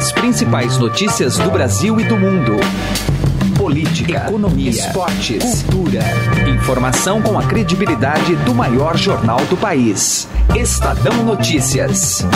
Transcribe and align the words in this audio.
As 0.00 0.10
principais 0.12 0.78
notícias 0.78 1.36
do 1.36 1.50
Brasil 1.50 2.00
e 2.00 2.04
do 2.04 2.16
mundo. 2.16 2.56
Política, 3.70 4.24
economia, 4.26 4.68
esportes, 4.68 5.62
cultura. 5.62 6.02
Informação 6.48 7.22
com 7.22 7.38
a 7.38 7.46
credibilidade 7.46 8.34
do 8.44 8.52
maior 8.52 8.96
jornal 8.96 9.38
do 9.46 9.56
país. 9.56 10.26
Estadão 10.56 11.22
Notícias. 11.22 12.26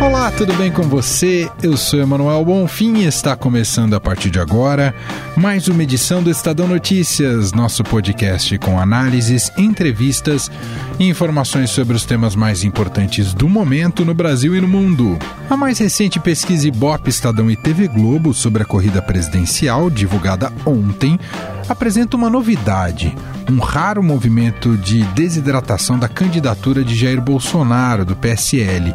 Olá, 0.00 0.30
tudo 0.30 0.54
bem 0.54 0.72
com 0.72 0.84
você? 0.84 1.50
Eu 1.62 1.76
sou 1.76 2.00
Emanuel 2.00 2.42
Bonfim 2.46 3.00
e 3.00 3.04
está 3.04 3.36
começando 3.36 3.92
a 3.92 4.00
partir 4.00 4.30
de 4.30 4.40
agora 4.40 4.94
mais 5.36 5.68
uma 5.68 5.82
edição 5.82 6.22
do 6.22 6.30
Estadão 6.30 6.66
Notícias, 6.66 7.52
nosso 7.52 7.82
podcast 7.82 8.56
com 8.58 8.78
análises, 8.78 9.50
entrevistas 9.58 10.50
e 10.98 11.08
informações 11.08 11.70
sobre 11.70 11.96
os 11.96 12.04
temas 12.04 12.36
mais 12.36 12.64
importantes 12.64 13.34
do 13.34 13.48
momento 13.48 14.04
no 14.04 14.14
Brasil 14.14 14.54
e 14.54 14.60
no 14.60 14.68
mundo. 14.68 15.18
A 15.50 15.56
mais 15.56 15.78
recente 15.78 16.20
pesquisa 16.20 16.68
Ibope 16.68 17.10
Estadão 17.10 17.50
e 17.50 17.56
TV 17.56 17.88
Globo 17.88 18.32
sobre 18.32 18.62
a 18.62 18.66
corrida 18.66 19.02
presidencial, 19.02 19.90
divulgada 19.90 20.52
ontem, 20.66 21.18
apresenta 21.68 22.16
uma 22.16 22.30
novidade: 22.30 23.16
um 23.50 23.58
raro 23.58 24.02
movimento 24.02 24.76
de 24.76 25.02
desidratação 25.06 25.98
da 25.98 26.08
candidatura 26.08 26.84
de 26.84 26.94
Jair 26.94 27.20
Bolsonaro, 27.20 28.04
do 28.04 28.16
PSL, 28.16 28.94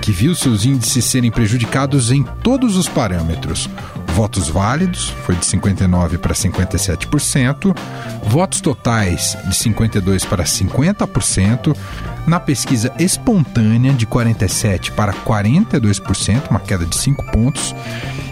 que 0.00 0.12
viu 0.12 0.34
seus 0.34 0.64
índices 0.64 1.04
serem 1.04 1.30
prejudicados 1.30 2.10
em 2.10 2.22
todos 2.42 2.76
os 2.76 2.88
parâmetros. 2.88 3.68
Votos 4.14 4.48
válidos 4.48 5.08
foi 5.24 5.34
de 5.34 5.44
59% 5.44 6.18
para 6.18 6.32
57%, 6.32 7.76
votos 8.22 8.60
totais 8.60 9.36
de 9.44 9.54
52% 9.56 10.28
para 10.28 10.44
50%, 10.44 11.76
na 12.24 12.38
pesquisa 12.38 12.92
espontânea 12.96 13.92
de 13.92 14.06
47% 14.06 14.92
para 14.92 15.12
42%, 15.12 16.48
uma 16.48 16.60
queda 16.60 16.86
de 16.86 16.96
5 16.96 17.24
pontos, 17.32 17.74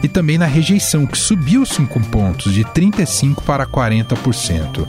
e 0.05 0.09
também 0.09 0.39
na 0.39 0.47
rejeição, 0.47 1.05
que 1.05 1.19
subiu 1.19 1.67
5 1.67 1.99
pontos, 2.03 2.53
de 2.53 2.65
35% 2.65 3.43
para 3.43 3.67
40%. 3.67 4.87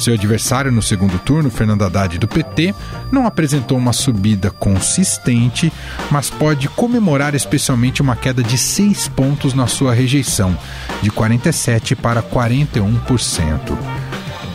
Seu 0.00 0.14
adversário 0.14 0.72
no 0.72 0.80
segundo 0.80 1.18
turno, 1.18 1.50
Fernando 1.50 1.84
Haddad 1.84 2.18
do 2.18 2.26
PT, 2.26 2.74
não 3.12 3.26
apresentou 3.26 3.76
uma 3.76 3.92
subida 3.92 4.50
consistente, 4.50 5.70
mas 6.10 6.30
pode 6.30 6.70
comemorar 6.70 7.34
especialmente 7.34 8.00
uma 8.00 8.16
queda 8.16 8.42
de 8.42 8.56
6 8.56 9.08
pontos 9.08 9.52
na 9.52 9.66
sua 9.66 9.92
rejeição, 9.92 10.56
de 11.02 11.10
47% 11.10 11.96
para 11.96 12.22
41%. 12.22 13.76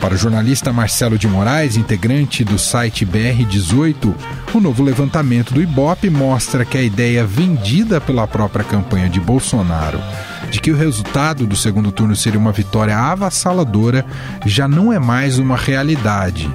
Para 0.02 0.16
o 0.16 0.18
jornalista 0.18 0.74
Marcelo 0.74 1.16
de 1.16 1.28
Moraes, 1.28 1.78
integrante 1.78 2.44
do 2.44 2.58
site 2.58 3.06
BR18, 3.06 4.16
o 4.52 4.60
novo 4.60 4.82
levantamento 4.82 5.54
do 5.54 5.62
Ibope 5.62 6.10
mostra 6.10 6.66
que 6.66 6.78
a 6.78 6.82
ideia 6.82 7.24
vendida 7.24 8.02
pela 8.02 8.28
própria 8.28 8.66
campanha 8.66 9.08
de 9.08 9.20
Bolsonaro 9.20 10.00
de 10.50 10.60
que 10.60 10.72
o 10.72 10.76
resultado 10.76 11.46
do 11.46 11.56
segundo 11.56 11.92
turno 11.92 12.16
seria 12.16 12.40
uma 12.40 12.52
vitória 12.52 12.98
avassaladora 12.98 14.06
já 14.46 14.68
não 14.68 14.92
é 14.92 15.00
mais 15.00 15.40
uma 15.40 15.58
realidade. 15.58 16.50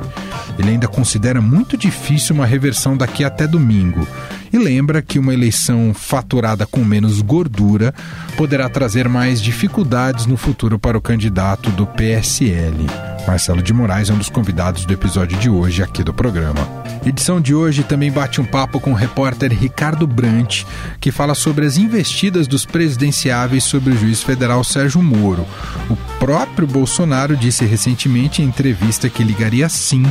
Ele 0.59 0.71
ainda 0.71 0.89
considera 0.89 1.41
muito 1.41 1.77
difícil 1.77 2.35
uma 2.35 2.47
reversão 2.47 2.97
daqui 2.97 3.25
até 3.25 3.47
domingo 3.47 4.07
e 4.53 4.59
lembra 4.59 5.01
que 5.01 5.19
uma 5.19 5.33
eleição 5.33 5.95
faturada 5.95 6.67
com 6.67 6.85
menos 6.85 7.21
gordura 7.21 7.95
poderá 8.37 8.69
trazer 8.69 9.09
mais 9.09 9.41
dificuldades 9.41 10.27
no 10.27 10.37
futuro 10.37 10.79
para 10.79 10.99
o 10.99 11.01
candidato 11.01 11.71
do 11.71 11.87
PSL. 11.87 13.10
Marcelo 13.27 13.63
de 13.63 13.73
Moraes 13.73 14.11
é 14.11 14.13
um 14.13 14.19
dos 14.19 14.29
convidados 14.29 14.85
do 14.85 14.93
episódio 14.93 15.39
de 15.39 15.49
hoje 15.49 15.83
aqui 15.83 16.03
do 16.03 16.13
programa. 16.13 16.67
Edição 17.05 17.41
de 17.41 17.55
hoje 17.55 17.83
também 17.83 18.11
bate 18.11 18.41
um 18.41 18.45
papo 18.45 18.79
com 18.79 18.93
o 18.93 18.95
repórter 18.95 19.53
Ricardo 19.53 20.07
Brant, 20.07 20.65
que 21.01 21.11
fala 21.11 21.35
sobre 21.35 21.65
as 21.65 21.77
investidas 21.77 22.47
dos 22.47 22.67
presidenciáveis 22.67 23.65
sobre 23.65 23.93
o 23.93 23.99
juiz 23.99 24.23
federal 24.23 24.63
Sérgio 24.63 25.03
Moro. 25.03 25.47
O 25.89 25.97
próprio 26.19 26.67
Bolsonaro 26.67 27.37
disse 27.37 27.65
recentemente 27.65 28.43
em 28.43 28.47
entrevista 28.47 29.09
que 29.09 29.25
ligaria 29.25 29.69
sim 29.69 30.05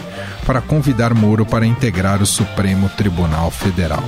para 0.46 0.62
convidar 0.62 1.14
Moro 1.14 1.46
para 1.46 1.66
integrar 1.66 2.22
o 2.22 2.26
Supremo 2.26 2.90
Tribunal 2.90 3.52
Federal. 3.52 4.04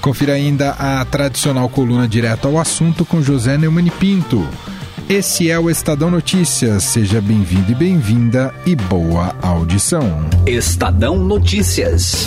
Confira 0.00 0.34
ainda 0.34 0.70
a 0.70 1.04
tradicional 1.04 1.68
coluna 1.68 2.08
direto 2.08 2.48
ao 2.48 2.58
assunto 2.58 3.04
com 3.04 3.22
José 3.22 3.56
Neumann 3.56 3.90
Pinto. 3.98 4.46
Esse 5.08 5.48
é 5.48 5.56
o 5.56 5.70
Estadão 5.70 6.10
Notícias. 6.10 6.82
Seja 6.82 7.20
bem-vindo 7.20 7.70
e 7.70 7.74
bem-vinda 7.76 8.52
e 8.66 8.74
boa 8.74 9.36
audição. 9.40 10.28
Estadão 10.44 11.16
Notícias. 11.16 12.26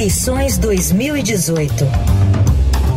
Eleições 0.00 0.56
2018. 0.56 1.84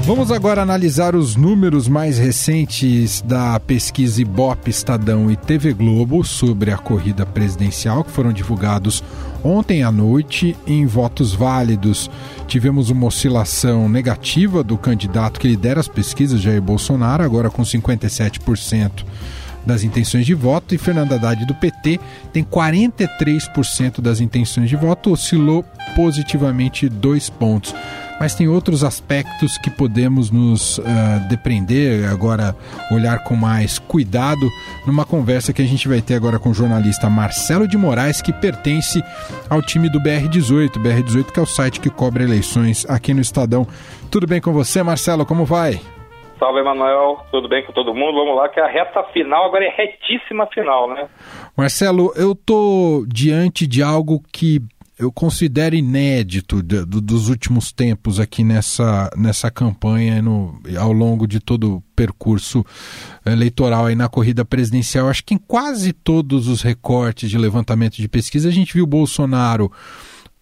Vamos 0.06 0.32
agora 0.32 0.62
analisar 0.62 1.18
os 1.18 1.36
números 1.36 1.86
mais 1.90 2.18
recentes 2.18 3.20
da 3.20 3.60
pesquisa 3.60 4.22
Ibope 4.22 4.70
Estadão 4.70 5.30
e 5.30 5.36
TV 5.36 5.74
Globo 5.74 6.24
sobre 6.24 6.72
a 6.72 6.78
corrida 6.78 7.26
presidencial, 7.26 8.06
que 8.06 8.12
foram 8.12 8.32
divulgados 8.32 9.04
ontem 9.44 9.84
à 9.84 9.92
noite 9.92 10.56
em 10.66 10.86
votos 10.86 11.34
válidos. 11.34 12.10
Tivemos 12.48 12.90
uma 12.90 13.08
oscilação 13.08 13.90
negativa 13.90 14.64
do 14.64 14.78
candidato 14.78 15.42
que 15.42 15.48
lidera 15.50 15.82
as 15.82 15.90
pesquisas, 15.90 16.40
Jair 16.40 16.62
Bolsonaro, 16.62 17.22
agora 17.22 17.50
com 17.50 17.64
57% 17.64 19.04
das 19.66 19.84
intenções 19.84 20.26
de 20.26 20.34
voto 20.34 20.76
e 20.76 20.78
Fernando 20.78 21.14
Haddad 21.14 21.46
do 21.46 21.56
PT 21.56 22.00
tem 22.32 22.44
43% 22.44 24.02
das 24.02 24.20
intenções 24.20 24.70
de 24.70 24.76
voto, 24.76 25.12
oscilou 25.12 25.64
positivamente 25.96 26.90
dois 26.90 27.30
pontos. 27.30 27.74
Mas 28.20 28.36
tem 28.36 28.48
outros 28.48 28.84
aspectos 28.84 29.58
que 29.58 29.70
podemos 29.70 30.30
nos 30.30 30.78
uh, 30.78 30.84
depreender, 31.28 32.08
agora 32.08 32.56
olhar 32.92 33.20
com 33.20 33.36
mais 33.36 33.80
cuidado, 33.80 34.50
numa 34.86 35.04
conversa 35.04 35.52
que 35.52 35.62
a 35.62 35.66
gente 35.66 35.88
vai 35.88 36.02
ter 36.02 36.14
agora 36.14 36.40
com 36.40 36.52
o 36.52 36.54
jornalista 36.54 37.10
Marcelo 37.10 37.68
de 37.68 37.76
Moraes, 37.76 38.22
que 38.22 38.32
pertence 38.32 39.04
ao 39.50 39.62
time 39.62 39.90
do 39.90 40.00
BR18. 40.00 40.72
BR18 40.78 41.32
que 41.32 41.40
é 41.40 41.44
o 41.44 41.46
site 41.46 41.80
que 41.80 41.90
cobre 41.90 42.24
eleições 42.24 42.86
aqui 42.88 43.14
no 43.14 43.22
Estadão. 43.22 43.68
Tudo 44.10 44.28
bem 44.28 44.40
com 44.40 44.54
você, 44.54 44.82
Marcelo? 44.84 45.26
Como 45.26 45.44
vai? 45.44 45.82
Salve, 46.40 46.60
Emanuel. 46.60 47.20
Tudo 47.32 47.48
bem 47.48 47.66
com 47.66 47.72
todo 47.72 47.94
mundo? 47.94 48.20
Vamos 48.20 48.36
lá, 48.36 48.50
que 48.50 48.60
a 48.60 48.68
reta 48.68 49.04
final 49.14 49.46
agora 49.46 49.66
é 49.66 49.70
retíssima 49.70 50.46
final, 50.48 50.94
né? 50.94 51.08
Marcelo, 51.56 52.12
eu 52.16 52.36
tô 52.36 53.06
diante 53.08 53.68
de 53.68 53.82
algo 53.82 54.22
que 54.32 54.62
eu 54.98 55.12
considero 55.12 55.76
inédito 55.76 56.62
dos 56.62 57.28
últimos 57.28 57.72
tempos 57.72 58.20
aqui 58.20 58.44
nessa, 58.44 59.10
nessa 59.18 59.50
campanha 59.50 60.22
no, 60.22 60.62
ao 60.80 60.92
longo 60.92 61.28
de 61.28 61.40
todo 61.40 61.78
o 61.78 61.82
percurso 61.96 62.64
eleitoral 63.26 63.88
aí 63.88 63.96
na 63.96 64.08
corrida 64.08 64.46
presidencial. 64.46 65.10
Acho 65.10 65.24
que 65.24 65.34
em 65.34 65.38
quase 65.38 65.94
todos 65.94 66.48
os 66.48 66.62
recortes 66.62 67.30
de 67.30 67.38
levantamento 67.38 67.96
de 67.96 68.08
pesquisa 68.08 68.50
a 68.50 68.52
gente 68.52 68.74
viu 68.74 68.86
Bolsonaro 68.86 69.72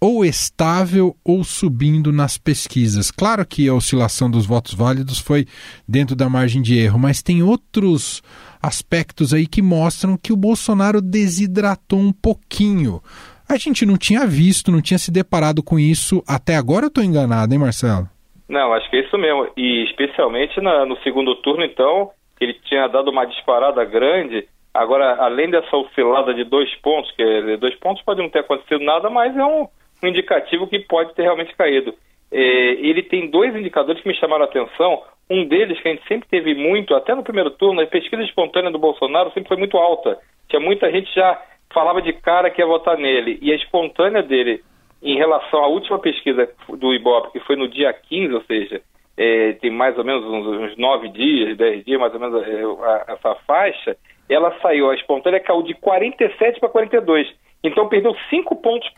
ou 0.01 0.25
estável 0.25 1.15
ou 1.23 1.43
subindo 1.43 2.11
nas 2.11 2.35
pesquisas. 2.35 3.11
Claro 3.11 3.45
que 3.45 3.69
a 3.69 3.73
oscilação 3.73 4.31
dos 4.31 4.47
votos 4.47 4.73
válidos 4.73 5.19
foi 5.19 5.45
dentro 5.87 6.15
da 6.15 6.27
margem 6.27 6.59
de 6.59 6.75
erro, 6.79 6.97
mas 6.97 7.21
tem 7.21 7.43
outros 7.43 8.23
aspectos 8.63 9.31
aí 9.31 9.45
que 9.45 9.61
mostram 9.61 10.17
que 10.17 10.33
o 10.33 10.37
Bolsonaro 10.37 11.01
desidratou 11.01 11.99
um 11.99 12.11
pouquinho. 12.11 12.99
A 13.47 13.57
gente 13.57 13.85
não 13.85 13.95
tinha 13.95 14.25
visto, 14.25 14.71
não 14.71 14.81
tinha 14.81 14.97
se 14.97 15.11
deparado 15.11 15.61
com 15.61 15.77
isso 15.77 16.23
até 16.27 16.55
agora. 16.55 16.85
Eu 16.85 16.87
estou 16.87 17.03
enganado, 17.03 17.53
hein, 17.53 17.59
Marcelo? 17.59 18.07
Não, 18.49 18.73
acho 18.73 18.89
que 18.89 18.97
é 18.97 19.05
isso 19.05 19.17
mesmo. 19.17 19.47
E 19.55 19.83
especialmente 19.83 20.59
na, 20.61 20.85
no 20.85 20.97
segundo 21.03 21.35
turno, 21.35 21.63
então, 21.63 22.09
ele 22.39 22.53
tinha 22.65 22.87
dado 22.87 23.11
uma 23.11 23.25
disparada 23.25 23.83
grande. 23.85 24.47
Agora, 24.73 25.17
além 25.23 25.51
dessa 25.51 25.75
oscilada 25.75 26.33
de 26.33 26.43
dois 26.43 26.73
pontos, 26.81 27.11
que 27.11 27.57
dois 27.57 27.75
pontos 27.75 28.01
pode 28.03 28.21
não 28.21 28.29
ter 28.29 28.39
acontecido 28.39 28.83
nada, 28.83 29.09
mas 29.09 29.35
é 29.35 29.45
um, 29.45 29.67
um 30.03 30.07
indicativo 30.07 30.67
que 30.67 30.79
pode 30.79 31.13
ter 31.13 31.23
realmente 31.23 31.55
caído. 31.55 31.93
É, 32.31 32.39
ele 32.39 33.03
tem 33.03 33.29
dois 33.29 33.55
indicadores 33.55 34.01
que 34.01 34.07
me 34.07 34.15
chamaram 34.15 34.43
a 34.43 34.47
atenção. 34.47 35.03
Um 35.29 35.45
deles, 35.45 35.79
que 35.81 35.87
a 35.87 35.91
gente 35.91 36.07
sempre 36.07 36.27
teve 36.29 36.53
muito, 36.53 36.95
até 36.95 37.13
no 37.13 37.23
primeiro 37.23 37.51
turno, 37.51 37.81
a 37.81 37.87
pesquisa 37.87 38.23
espontânea 38.23 38.71
do 38.71 38.79
Bolsonaro 38.79 39.31
sempre 39.31 39.49
foi 39.49 39.57
muito 39.57 39.77
alta. 39.77 40.17
Tinha 40.49 40.59
muita 40.59 40.91
gente 40.91 41.13
já 41.13 41.41
falava 41.73 42.01
de 42.01 42.13
cara 42.13 42.49
que 42.49 42.61
ia 42.61 42.67
votar 42.67 42.97
nele. 42.97 43.37
E 43.41 43.51
a 43.51 43.55
espontânea 43.55 44.23
dele 44.23 44.61
em 45.01 45.17
relação 45.17 45.63
à 45.63 45.67
última 45.67 45.99
pesquisa 45.99 46.49
do 46.69 46.93
Ibope, 46.93 47.31
que 47.31 47.45
foi 47.45 47.55
no 47.55 47.67
dia 47.67 47.91
15, 47.91 48.33
ou 48.33 48.41
seja, 48.43 48.81
é, 49.17 49.53
tem 49.53 49.71
mais 49.71 49.97
ou 49.97 50.03
menos 50.03 50.23
uns, 50.23 50.47
uns 50.47 50.77
9 50.77 51.09
dias, 51.09 51.57
10 51.57 51.85
dias, 51.85 51.99
mais 51.99 52.13
ou 52.13 52.19
menos 52.19 52.47
é, 52.47 52.63
a, 52.63 53.13
essa 53.13 53.35
faixa, 53.47 53.97
ela 54.29 54.55
saiu, 54.61 54.89
a 54.89 54.95
espontânea 54.95 55.39
caiu 55.39 55.63
de 55.63 55.73
47 55.73 56.59
para 56.59 56.69
42. 56.69 57.27
Então 57.63 57.87
perdeu 57.87 58.15
5 58.29 58.55
pontos 58.55 58.89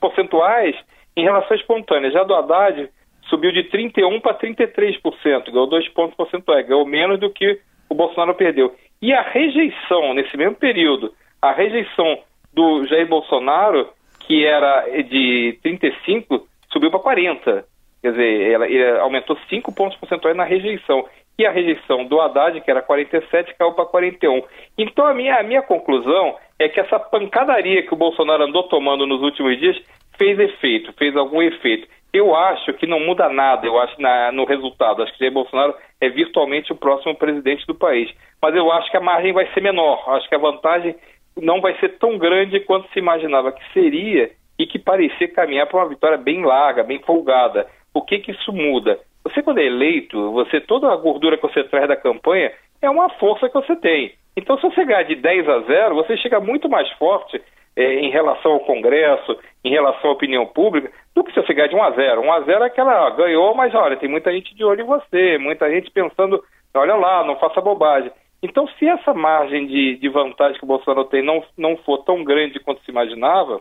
percentuais 0.00 0.76
em 1.16 1.22
relação 1.24 1.52
à 1.52 1.60
espontânea. 1.60 2.10
Já 2.10 2.24
do 2.24 2.34
Haddad 2.34 2.88
subiu 3.28 3.52
de 3.52 3.64
31 3.64 4.20
para 4.20 4.38
33%, 4.38 5.52
ganhou 5.52 5.66
2 5.66 5.88
pontos 5.90 6.16
percentuais, 6.16 6.66
ganhou 6.66 6.84
menos 6.84 7.20
do 7.20 7.30
que 7.30 7.60
o 7.88 7.94
Bolsonaro 7.94 8.34
perdeu. 8.34 8.74
E 9.00 9.12
a 9.12 9.22
rejeição, 9.22 10.12
nesse 10.14 10.36
mesmo 10.36 10.56
período, 10.56 11.14
a 11.40 11.52
rejeição 11.52 12.18
do 12.52 12.84
Jair 12.86 13.06
Bolsonaro, 13.06 13.88
que 14.26 14.44
era 14.44 14.86
de 15.02 15.58
35, 15.62 16.46
subiu 16.72 16.90
para 16.90 17.00
40. 17.00 17.64
Quer 18.02 18.10
dizer, 18.12 18.52
ela 18.52 19.00
aumentou 19.00 19.36
5 19.48 19.74
pontos 19.74 19.98
percentuais 19.98 20.36
na 20.36 20.44
rejeição. 20.44 21.06
E 21.40 21.46
a 21.46 21.50
rejeição 21.50 22.04
do 22.04 22.20
Haddad, 22.20 22.60
que 22.60 22.70
era 22.70 22.82
47, 22.82 23.54
caiu 23.58 23.72
para 23.72 23.86
41. 23.86 24.42
Então 24.76 25.06
a 25.06 25.14
minha, 25.14 25.36
a 25.36 25.42
minha 25.42 25.62
conclusão 25.62 26.36
é 26.58 26.68
que 26.68 26.78
essa 26.78 27.00
pancadaria 27.00 27.82
que 27.82 27.94
o 27.94 27.96
Bolsonaro 27.96 28.42
andou 28.42 28.64
tomando 28.64 29.06
nos 29.06 29.22
últimos 29.22 29.58
dias 29.58 29.74
fez 30.18 30.38
efeito, 30.38 30.92
fez 30.98 31.16
algum 31.16 31.40
efeito. 31.40 31.88
Eu 32.12 32.36
acho 32.36 32.74
que 32.74 32.86
não 32.86 33.00
muda 33.00 33.30
nada, 33.30 33.66
eu 33.66 33.80
acho, 33.80 33.98
na, 34.02 34.30
no 34.30 34.44
resultado. 34.44 35.02
Acho 35.02 35.14
que 35.14 35.20
Jair 35.20 35.32
Bolsonaro 35.32 35.74
é 35.98 36.10
virtualmente 36.10 36.74
o 36.74 36.76
próximo 36.76 37.14
presidente 37.14 37.66
do 37.66 37.74
país. 37.74 38.10
Mas 38.42 38.54
eu 38.54 38.70
acho 38.70 38.90
que 38.90 38.98
a 38.98 39.00
margem 39.00 39.32
vai 39.32 39.50
ser 39.54 39.62
menor. 39.62 40.04
Acho 40.10 40.28
que 40.28 40.34
a 40.34 40.38
vantagem 40.38 40.94
não 41.40 41.62
vai 41.62 41.74
ser 41.78 41.96
tão 41.96 42.18
grande 42.18 42.60
quanto 42.60 42.86
se 42.92 42.98
imaginava 42.98 43.50
que 43.50 43.72
seria 43.72 44.30
e 44.58 44.66
que 44.66 44.78
parecia 44.78 45.32
caminhar 45.32 45.66
para 45.68 45.78
uma 45.78 45.88
vitória 45.88 46.18
bem 46.18 46.44
larga, 46.44 46.84
bem 46.84 46.98
folgada. 46.98 47.66
O 47.94 48.02
que 48.02 48.18
que 48.18 48.32
isso 48.32 48.52
muda? 48.52 49.00
Você 49.24 49.42
quando 49.42 49.58
é 49.58 49.64
eleito, 49.64 50.32
você 50.32 50.60
toda 50.60 50.92
a 50.92 50.96
gordura 50.96 51.36
que 51.36 51.42
você 51.42 51.64
traz 51.64 51.88
da 51.88 51.96
campanha 51.96 52.52
é 52.80 52.88
uma 52.88 53.08
força 53.10 53.48
que 53.48 53.54
você 53.54 53.76
tem. 53.76 54.12
Então 54.36 54.56
se 54.58 54.62
você 54.62 54.84
ganhar 54.84 55.02
de 55.02 55.14
10 55.14 55.48
a 55.48 55.60
0, 55.60 55.94
você 55.94 56.16
chega 56.16 56.40
muito 56.40 56.68
mais 56.68 56.90
forte 56.92 57.40
é, 57.76 57.94
em 57.94 58.10
relação 58.10 58.52
ao 58.52 58.60
Congresso, 58.60 59.38
em 59.64 59.70
relação 59.70 60.10
à 60.10 60.12
opinião 60.12 60.46
pública, 60.46 60.90
do 61.14 61.22
que 61.22 61.32
se 61.32 61.40
você 61.40 61.54
ganhar 61.54 61.68
de 61.68 61.76
1 61.76 61.82
a 61.82 61.90
0. 61.90 62.20
1 62.22 62.32
a 62.32 62.40
0 62.40 62.64
é 62.64 62.66
aquela, 62.66 63.06
ó, 63.06 63.10
ganhou, 63.10 63.54
mas 63.54 63.74
olha, 63.74 63.96
tem 63.96 64.08
muita 64.08 64.32
gente 64.32 64.54
de 64.54 64.64
olho 64.64 64.82
em 64.82 64.86
você, 64.86 65.38
muita 65.38 65.70
gente 65.70 65.90
pensando, 65.90 66.42
olha 66.74 66.94
lá, 66.94 67.24
não 67.24 67.36
faça 67.36 67.60
bobagem. 67.60 68.10
Então, 68.42 68.66
se 68.78 68.88
essa 68.88 69.12
margem 69.12 69.66
de, 69.66 69.96
de 69.96 70.08
vantagem 70.08 70.58
que 70.58 70.64
o 70.64 70.68
Bolsonaro 70.68 71.04
tem 71.04 71.22
não, 71.22 71.44
não 71.58 71.76
for 71.78 71.98
tão 71.98 72.24
grande 72.24 72.58
quanto 72.58 72.82
se 72.82 72.90
imaginava, 72.90 73.60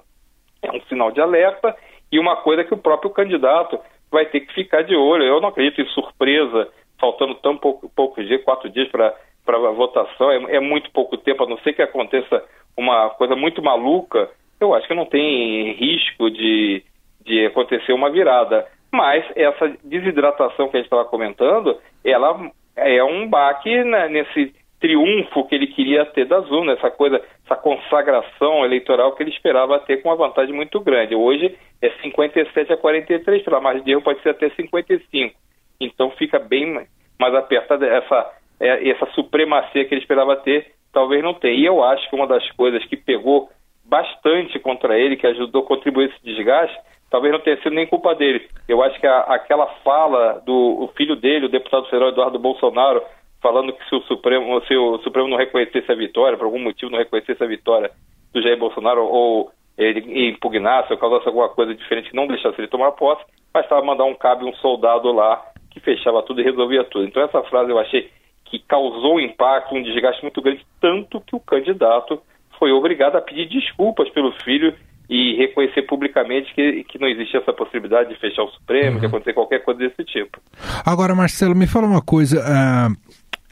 é 0.61 0.71
um 0.71 0.81
sinal 0.83 1.11
de 1.11 1.19
alerta 1.19 1.75
e 2.11 2.17
uma 2.17 2.37
coisa 2.37 2.63
que 2.63 2.73
o 2.73 2.77
próprio 2.77 3.11
candidato 3.11 3.79
vai 4.11 4.25
ter 4.25 4.41
que 4.41 4.53
ficar 4.53 4.83
de 4.83 4.95
olho. 4.95 5.23
Eu 5.23 5.41
não 5.41 5.49
acredito 5.49 5.81
em 5.81 5.87
surpresa, 5.87 6.67
faltando 6.99 7.35
tão 7.35 7.57
pouco, 7.57 7.89
poucos 7.95 8.27
dias, 8.27 8.43
quatro 8.43 8.69
dias 8.69 8.87
para 8.89 9.15
a 9.47 9.71
votação, 9.71 10.31
é, 10.31 10.55
é, 10.55 10.59
muito 10.59 10.91
pouco 10.91 11.17
tempo, 11.17 11.43
a 11.43 11.47
não 11.47 11.57
ser 11.59 11.73
que 11.73 11.81
aconteça 11.81 12.43
uma 12.77 13.09
coisa 13.11 13.35
muito 13.35 13.61
maluca, 13.61 14.29
eu 14.59 14.73
acho 14.73 14.87
que 14.87 14.93
não 14.93 15.05
tem 15.05 15.73
risco 15.73 16.29
de, 16.29 16.83
de 17.25 17.45
acontecer 17.45 17.93
uma 17.93 18.09
virada. 18.09 18.67
Mas 18.91 19.23
essa 19.35 19.71
desidratação 19.83 20.67
que 20.67 20.77
a 20.77 20.79
gente 20.79 20.87
estava 20.87 21.05
comentando, 21.05 21.77
ela 22.03 22.51
é 22.75 23.03
um 23.03 23.27
baque 23.27 23.83
né, 23.83 24.07
nesse 24.07 24.53
triunfo 24.79 25.45
que 25.45 25.55
ele 25.55 25.67
queria 25.67 26.05
ter 26.05 26.25
da 26.25 26.39
Zona, 26.41 26.73
essa 26.73 26.89
coisa, 26.89 27.21
essa 27.45 27.55
consagração 27.55 28.63
eleitoral 28.63 29.13
que 29.13 29.23
ele 29.23 29.31
esperava 29.31 29.79
ter 29.79 30.01
com 30.01 30.09
uma 30.09 30.15
vantagem 30.15 30.53
muito 30.53 30.79
grande. 30.79 31.15
Hoje 31.15 31.55
é 31.81 31.89
57 32.01 32.73
a 32.73 32.77
43, 32.77 33.43
pela 33.43 33.59
margem 33.59 33.83
de 33.83 33.91
erro 33.91 34.01
pode 34.01 34.21
ser 34.21 34.29
até 34.29 34.49
55. 34.49 35.35
Então 35.79 36.11
fica 36.11 36.39
bem 36.39 36.87
mais 37.19 37.35
apertada 37.35 37.85
essa, 37.85 38.33
é, 38.59 38.89
essa 38.89 39.05
supremacia 39.07 39.85
que 39.85 39.93
ele 39.93 40.01
esperava 40.01 40.35
ter, 40.37 40.71
talvez 40.93 41.21
não 41.21 41.33
tenha. 41.33 41.55
E 41.55 41.65
eu 41.65 41.83
acho 41.83 42.09
que 42.09 42.15
uma 42.15 42.27
das 42.27 42.49
coisas 42.51 42.83
que 42.85 42.95
pegou 42.95 43.49
bastante 43.85 44.59
contra 44.59 44.97
ele, 44.97 45.17
que 45.17 45.27
ajudou 45.27 45.63
a 45.63 45.67
contribuir 45.67 46.09
esse 46.09 46.23
desgaste, 46.23 46.77
talvez 47.09 47.33
não 47.33 47.41
tenha 47.41 47.57
sido 47.57 47.73
nem 47.73 47.87
culpa 47.87 48.15
dele. 48.15 48.47
Eu 48.67 48.81
acho 48.83 48.99
que 48.99 49.07
a, 49.07 49.19
aquela 49.21 49.67
fala 49.83 50.41
do 50.45 50.89
filho 50.95 51.15
dele, 51.15 51.47
o 51.47 51.49
deputado 51.49 51.85
federal 51.85 52.09
Eduardo 52.09 52.39
Bolsonaro, 52.39 53.01
falando 53.41 53.73
que 53.73 53.87
se 53.87 53.95
o 53.95 54.01
Supremo, 54.01 54.61
se 54.65 54.75
o 54.75 54.99
Supremo 54.99 55.27
não 55.27 55.37
reconhecesse 55.37 55.91
a 55.91 55.95
vitória, 55.95 56.37
por 56.37 56.45
algum 56.45 56.59
motivo 56.59 56.91
não 56.91 56.99
reconhecesse 56.99 57.43
a 57.43 57.47
vitória 57.47 57.91
do 58.33 58.41
Jair 58.41 58.57
Bolsonaro 58.57 59.05
ou 59.05 59.51
ele 59.77 60.29
impugnasse 60.29 60.91
ou 60.91 60.99
causasse 60.99 61.27
alguma 61.27 61.49
coisa 61.49 61.73
diferente 61.73 62.13
não 62.13 62.27
deixasse 62.27 62.59
ele 62.59 62.67
tomar 62.67 62.91
posse, 62.91 63.23
bastava 63.53 63.83
mandar 63.83 64.03
um 64.03 64.13
cabo 64.13 64.47
um 64.47 64.53
soldado 64.55 65.11
lá 65.11 65.41
que 65.71 65.79
fechava 65.79 66.21
tudo 66.23 66.41
e 66.41 66.43
resolvia 66.43 66.83
tudo. 66.83 67.05
Então 67.05 67.23
essa 67.23 67.41
frase 67.43 67.71
eu 67.71 67.79
achei 67.79 68.09
que 68.45 68.59
causou 68.59 69.15
um 69.15 69.19
impacto, 69.19 69.73
um 69.73 69.81
desgaste 69.81 70.21
muito 70.21 70.41
grande, 70.41 70.65
tanto 70.81 71.21
que 71.21 71.35
o 71.35 71.39
candidato 71.39 72.21
foi 72.57 72.71
obrigado 72.71 73.15
a 73.15 73.21
pedir 73.21 73.47
desculpas 73.47 74.09
pelo 74.09 74.33
filho 74.43 74.75
e 75.09 75.35
reconhecer 75.37 75.83
publicamente 75.83 76.53
que, 76.53 76.83
que 76.83 76.99
não 76.99 77.07
existia 77.07 77.39
essa 77.39 77.53
possibilidade 77.53 78.09
de 78.09 78.19
fechar 78.19 78.43
o 78.43 78.49
Supremo, 78.49 78.95
uhum. 78.95 78.99
de 78.99 79.05
acontecer 79.05 79.33
qualquer 79.33 79.63
coisa 79.63 79.79
desse 79.79 80.03
tipo. 80.03 80.39
Agora, 80.85 81.15
Marcelo, 81.15 81.55
me 81.55 81.65
fala 81.65 81.87
uma 81.87 82.01
coisa. 82.01 82.41
Uh 82.41 83.08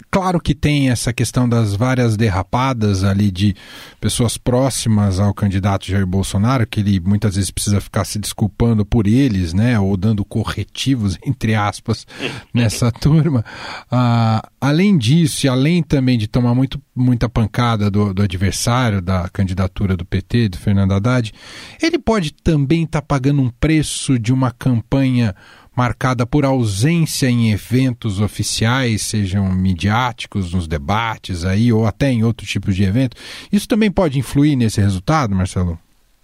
Claro 0.10 0.40
que 0.40 0.56
tem 0.56 0.90
essa 0.90 1.12
questão 1.12 1.48
das 1.48 1.76
várias 1.76 2.16
derrapadas 2.16 3.04
ali 3.04 3.30
de 3.30 3.56
pessoas 4.00 4.38
próximas 4.38 5.20
ao 5.20 5.34
candidato 5.34 5.86
Jair 5.86 6.08
Bolsonaro, 6.08 6.66
que 6.66 6.80
ele 6.80 7.00
muitas 7.00 7.36
vezes 7.36 7.52
precisa 7.52 7.82
ficar 7.82 8.06
se 8.06 8.18
desculpando 8.18 8.86
por 8.86 9.06
eles, 9.06 9.54
né, 9.54 9.78
ou 9.80 9.98
dando 9.98 10.24
corretivos, 10.24 11.18
entre 11.26 11.56
aspas, 11.56 12.08
nessa 12.54 12.92
turma. 12.92 13.44
Ah, 13.92 14.48
além 14.62 14.98
disso, 14.98 15.46
e 15.46 15.50
além 15.50 15.84
também 15.84 16.18
de 16.18 16.28
tomar 16.28 16.56
muito, 16.56 16.82
muita 16.96 17.28
pancada 17.28 17.92
do, 17.92 18.14
do, 18.14 18.22
adversário 18.22 19.02
da 19.02 19.28
candidatura 19.30 19.98
do 19.98 20.06
PT, 20.06 20.50
do 20.50 20.58
Fernando 20.58 20.94
Haddad, 20.94 21.34
ele 21.82 22.00
pode 22.00 22.32
também 22.32 22.84
estar 22.84 23.02
tá 23.02 23.06
pagando 23.06 23.42
um 23.42 23.50
preço 23.50 24.18
de 24.18 24.32
uma 24.32 24.52
campanha 24.52 25.36
marcada 25.78 26.26
por 26.26 26.44
ausência 26.44 27.28
em 27.28 27.52
eventos 27.54 28.20
oficiais, 28.20 29.04
sejam 29.04 29.46
midiáticos, 29.54 30.54
nos 30.54 30.68
debates 30.68 31.46
aí, 31.46 31.72
ou 31.72 31.86
até 31.86 32.08
em 32.08 32.24
outro 32.24 32.48
tipo 32.48 32.72
de 32.72 32.84
evento. 32.84 33.16
Isso 33.54 33.70
também 33.70 33.92
pode 33.92 34.18
influir 34.18 34.56
nesse 34.56 34.82
resultado, 34.82 35.36
Marcelo? 35.36 35.78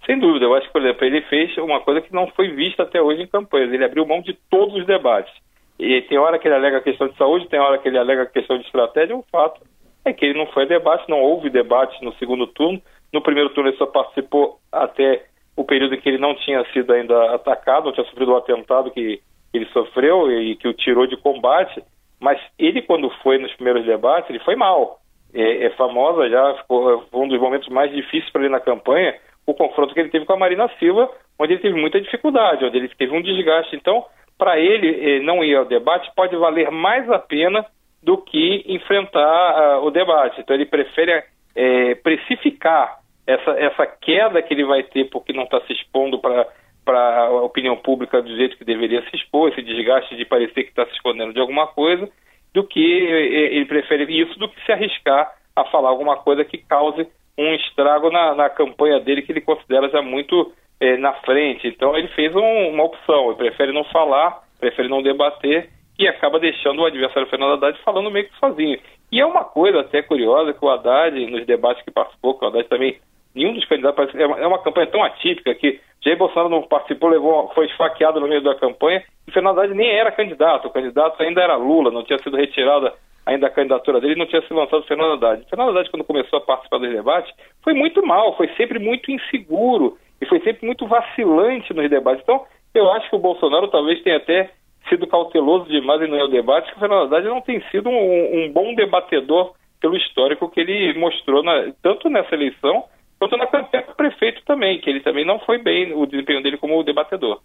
Sem 0.05 0.19
dúvida, 0.19 0.45
eu 0.45 0.55
acho 0.55 0.67
que, 0.67 0.73
por 0.73 0.81
exemplo, 0.81 1.05
ele 1.05 1.21
fez 1.23 1.55
uma 1.57 1.79
coisa 1.81 2.01
que 2.01 2.11
não 2.11 2.27
foi 2.35 2.49
vista 2.49 2.83
até 2.83 2.99
hoje 3.01 3.21
em 3.21 3.27
campanhas. 3.27 3.71
Ele 3.71 3.85
abriu 3.85 4.05
mão 4.05 4.21
de 4.21 4.33
todos 4.49 4.75
os 4.75 4.85
debates. 4.85 5.31
E 5.79 6.01
tem 6.01 6.17
hora 6.17 6.39
que 6.39 6.47
ele 6.47 6.55
alega 6.55 6.77
a 6.77 6.81
questão 6.81 7.07
de 7.07 7.15
saúde, 7.15 7.47
tem 7.47 7.59
hora 7.59 7.77
que 7.77 7.87
ele 7.87 7.97
alega 7.97 8.23
a 8.23 8.25
questão 8.25 8.57
de 8.57 8.65
estratégia. 8.65 9.15
O 9.15 9.25
fato 9.31 9.61
é 10.03 10.11
que 10.11 10.25
ele 10.25 10.37
não 10.37 10.47
foi 10.47 10.65
debate, 10.65 11.09
não 11.09 11.21
houve 11.21 11.49
debate 11.49 12.03
no 12.03 12.13
segundo 12.15 12.47
turno. 12.47 12.81
No 13.13 13.21
primeiro 13.21 13.49
turno 13.51 13.69
ele 13.69 13.77
só 13.77 13.85
participou 13.85 14.59
até 14.71 15.25
o 15.55 15.63
período 15.63 15.95
em 15.95 16.01
que 16.01 16.09
ele 16.09 16.17
não 16.17 16.35
tinha 16.35 16.65
sido 16.73 16.91
ainda 16.91 17.35
atacado, 17.35 17.85
não 17.85 17.93
tinha 17.93 18.05
sofrido 18.07 18.31
o 18.31 18.33
um 18.33 18.37
atentado 18.37 18.91
que 18.91 19.21
ele 19.53 19.65
sofreu 19.67 20.31
e 20.31 20.55
que 20.55 20.67
o 20.67 20.73
tirou 20.73 21.05
de 21.05 21.17
combate, 21.17 21.83
mas 22.19 22.39
ele, 22.57 22.81
quando 22.81 23.09
foi 23.21 23.37
nos 23.37 23.53
primeiros 23.53 23.85
debates, 23.85 24.29
ele 24.29 24.39
foi 24.39 24.55
mal. 24.55 24.99
É, 25.33 25.65
é 25.65 25.69
famosa 25.71 26.29
já, 26.29 26.55
ficou, 26.55 27.05
foi 27.09 27.21
um 27.21 27.27
dos 27.27 27.39
momentos 27.39 27.67
mais 27.69 27.91
difíceis 27.91 28.31
para 28.31 28.41
ele 28.41 28.51
na 28.51 28.59
campanha, 28.59 29.15
o 29.45 29.53
confronto 29.53 29.93
que 29.93 29.99
ele 29.99 30.09
teve 30.09 30.25
com 30.25 30.33
a 30.33 30.37
Marina 30.37 30.69
Silva, 30.79 31.09
onde 31.39 31.53
ele 31.53 31.61
teve 31.61 31.79
muita 31.79 31.99
dificuldade, 31.99 32.63
onde 32.63 32.77
ele 32.77 32.87
teve 32.89 33.15
um 33.15 33.21
desgaste. 33.21 33.75
Então, 33.75 34.05
para 34.37 34.59
ele 34.59 35.17
eh, 35.17 35.19
não 35.19 35.43
ir 35.43 35.55
ao 35.55 35.65
debate 35.65 36.11
pode 36.15 36.35
valer 36.35 36.71
mais 36.71 37.09
a 37.09 37.19
pena 37.19 37.65
do 38.01 38.17
que 38.17 38.63
enfrentar 38.67 39.79
uh, 39.79 39.85
o 39.85 39.91
debate. 39.91 40.39
Então, 40.41 40.55
ele 40.55 40.65
prefere 40.65 41.23
eh, 41.55 41.95
precificar 41.95 42.99
essa, 43.25 43.51
essa 43.51 43.85
queda 43.85 44.41
que 44.41 44.53
ele 44.53 44.65
vai 44.65 44.83
ter 44.83 45.09
porque 45.09 45.33
não 45.33 45.43
está 45.43 45.61
se 45.61 45.73
expondo 45.73 46.19
para 46.19 46.47
para 46.83 47.27
a 47.27 47.41
opinião 47.43 47.77
pública 47.77 48.21
do 48.21 48.35
jeito 48.35 48.57
que 48.57 48.65
deveria 48.65 49.01
se 49.09 49.15
expor, 49.15 49.49
esse 49.49 49.61
desgaste 49.61 50.15
de 50.15 50.25
parecer 50.25 50.63
que 50.63 50.69
está 50.69 50.85
se 50.85 50.93
escondendo 50.93 51.33
de 51.33 51.39
alguma 51.39 51.67
coisa, 51.67 52.09
do 52.53 52.63
que 52.63 52.79
ele 52.79 53.65
prefere 53.65 54.03
isso 54.21 54.37
do 54.37 54.47
que 54.47 54.63
se 54.65 54.71
arriscar 54.71 55.33
a 55.55 55.65
falar 55.65 55.89
alguma 55.89 56.17
coisa 56.17 56.45
que 56.45 56.57
cause 56.57 57.07
um 57.37 57.53
estrago 57.55 58.11
na, 58.11 58.35
na 58.35 58.49
campanha 58.49 58.99
dele 58.99 59.21
que 59.21 59.31
ele 59.31 59.41
considera 59.41 59.89
já 59.89 60.01
muito 60.01 60.53
é, 60.79 60.97
na 60.97 61.13
frente. 61.13 61.67
Então 61.67 61.95
ele 61.97 62.07
fez 62.09 62.35
um, 62.35 62.69
uma 62.69 62.83
opção, 62.83 63.27
ele 63.27 63.37
prefere 63.37 63.71
não 63.71 63.83
falar, 63.85 64.43
prefere 64.59 64.87
não 64.87 65.01
debater 65.01 65.69
e 65.97 66.07
acaba 66.07 66.39
deixando 66.39 66.81
o 66.81 66.85
adversário 66.85 67.29
Fernando 67.29 67.53
Haddad 67.53 67.79
falando 67.83 68.11
meio 68.11 68.27
que 68.27 68.37
sozinho. 68.39 68.79
E 69.11 69.19
é 69.19 69.25
uma 69.25 69.43
coisa 69.43 69.81
até 69.81 70.01
curiosa 70.01 70.53
que 70.53 70.65
o 70.65 70.69
Haddad, 70.69 71.25
nos 71.27 71.45
debates 71.45 71.83
que 71.83 71.91
participou, 71.91 72.37
que 72.37 72.45
o 72.45 72.47
Haddad 72.47 72.67
também, 72.67 72.99
nenhum 73.35 73.53
dos 73.53 73.65
candidatos, 73.65 74.13
é 74.15 74.25
uma, 74.25 74.39
é 74.39 74.47
uma 74.47 74.61
campanha 74.61 74.87
tão 74.87 75.03
atípica 75.03 75.53
que 75.55 75.79
Jair 76.03 76.17
Bolsonaro 76.17 76.49
não 76.49 76.63
participou, 76.63 77.09
levou, 77.09 77.49
foi 77.55 77.65
esfaqueado 77.65 78.19
no 78.19 78.27
meio 78.27 78.41
da 78.41 78.55
campanha, 78.55 79.03
e 79.27 79.31
Fernando 79.31 79.59
Haddad 79.59 79.73
nem 79.73 79.89
era 79.89 80.11
candidato, 80.11 80.67
o 80.67 80.71
candidato 80.71 81.21
ainda 81.21 81.41
era 81.41 81.55
Lula, 81.55 81.91
não 81.91 82.03
tinha 82.03 82.19
sido 82.19 82.35
retirada 82.35 82.93
ainda 83.25 83.47
a 83.47 83.49
candidatura 83.49 84.01
dele, 84.01 84.15
não 84.15 84.25
tinha 84.25 84.41
sido 84.41 84.55
lançado 84.55 84.83
Fernando 84.83 85.13
Haddad. 85.13 85.45
Fernando 85.49 85.69
Haddad, 85.69 85.89
quando 85.89 86.03
começou 86.03 86.37
a 86.37 86.41
participar 86.41 86.77
dos 86.79 86.91
debates, 86.91 87.33
foi 87.63 87.73
muito 87.73 88.05
mal, 88.05 88.35
foi 88.35 88.49
sempre 88.55 88.79
muito 88.79 89.09
inseguro. 89.11 89.97
e 90.21 90.25
foi 90.25 90.39
sempre 90.41 90.65
muito 90.65 90.85
vacilante 90.87 91.73
nos 91.73 91.89
debates. 91.89 92.21
Então, 92.23 92.45
eu 92.73 92.91
acho 92.91 93.09
que 93.09 93.15
o 93.15 93.19
Bolsonaro 93.19 93.67
talvez 93.67 94.01
tenha 94.03 94.17
até 94.17 94.51
sido 94.89 95.07
cauteloso 95.07 95.65
demais 95.69 96.01
em 96.01 96.07
no 96.07 96.27
debate, 96.27 96.73
que 96.73 96.81
na 96.81 96.87
verdade 96.87 97.27
não 97.27 97.41
tem 97.41 97.61
sido 97.71 97.89
um, 97.89 98.45
um, 98.45 98.51
bom 98.51 98.75
debatedor 98.75 99.53
pelo 99.79 99.95
histórico 99.95 100.49
que 100.49 100.59
ele 100.59 100.97
mostrou 100.97 101.43
na, 101.43 101.71
tanto 101.81 102.09
nessa 102.09 102.35
eleição 102.35 102.83
quanto 103.23 103.37
na 103.37 103.47
campanha 103.47 103.83
para 103.83 103.95
prefeito 103.95 104.41
também, 104.45 104.79
que 104.81 104.89
ele 104.89 104.99
também 104.99 105.25
não 105.25 105.39
foi 105.39 105.61
bem 105.61 105.93
o 105.93 106.05
desempenho 106.05 106.43
dele 106.43 106.57
como 106.57 106.83
debatedor. 106.83 107.39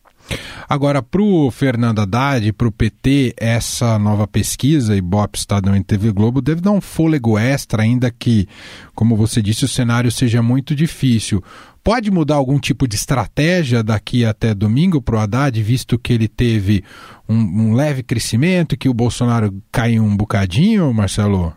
Agora, 0.69 1.01
para 1.03 1.23
o 1.23 1.51
Fernando 1.51 2.01
Haddad, 2.01 2.53
para 2.53 2.67
o 2.67 2.73
PT, 2.73 3.35
essa 3.37 3.99
nova 3.99 4.27
pesquisa, 4.27 4.97
Ibope 4.97 5.39
Estadão 5.39 5.77
e 5.77 5.85
TV 5.85 6.11
Globo, 6.11 6.43
deve 6.43 6.61
dar 6.61 6.73
um 6.73 6.81
fôlego 6.81 7.39
extra, 7.39 7.83
ainda 7.83 8.11
que, 8.11 8.47
como 8.95 9.17
você 9.17 9.41
disse, 9.41 9.65
o 9.65 9.69
cenário 9.69 10.11
seja 10.11 10.43
muito 10.43 10.75
difícil. 10.75 11.43
Pode 11.83 12.11
mudar 12.11 12.35
algum 12.35 12.59
tipo 12.59 12.87
de 12.87 12.97
estratégia 12.97 13.83
daqui 13.83 14.25
até 14.25 14.55
domingo 14.55 15.01
para 15.01 15.17
o 15.17 15.19
Haddad, 15.19 15.63
visto 15.63 15.99
que 15.99 16.13
ele 16.13 16.29
teve 16.29 16.83
um, 17.29 17.37
um 17.37 17.75
leve 17.75 18.03
crescimento, 18.03 18.77
que 18.77 18.89
o 18.89 18.95
Bolsonaro 18.95 19.55
caiu 19.71 20.03
um 20.03 20.17
bocadinho, 20.17 20.93
Marcelo? 20.93 21.55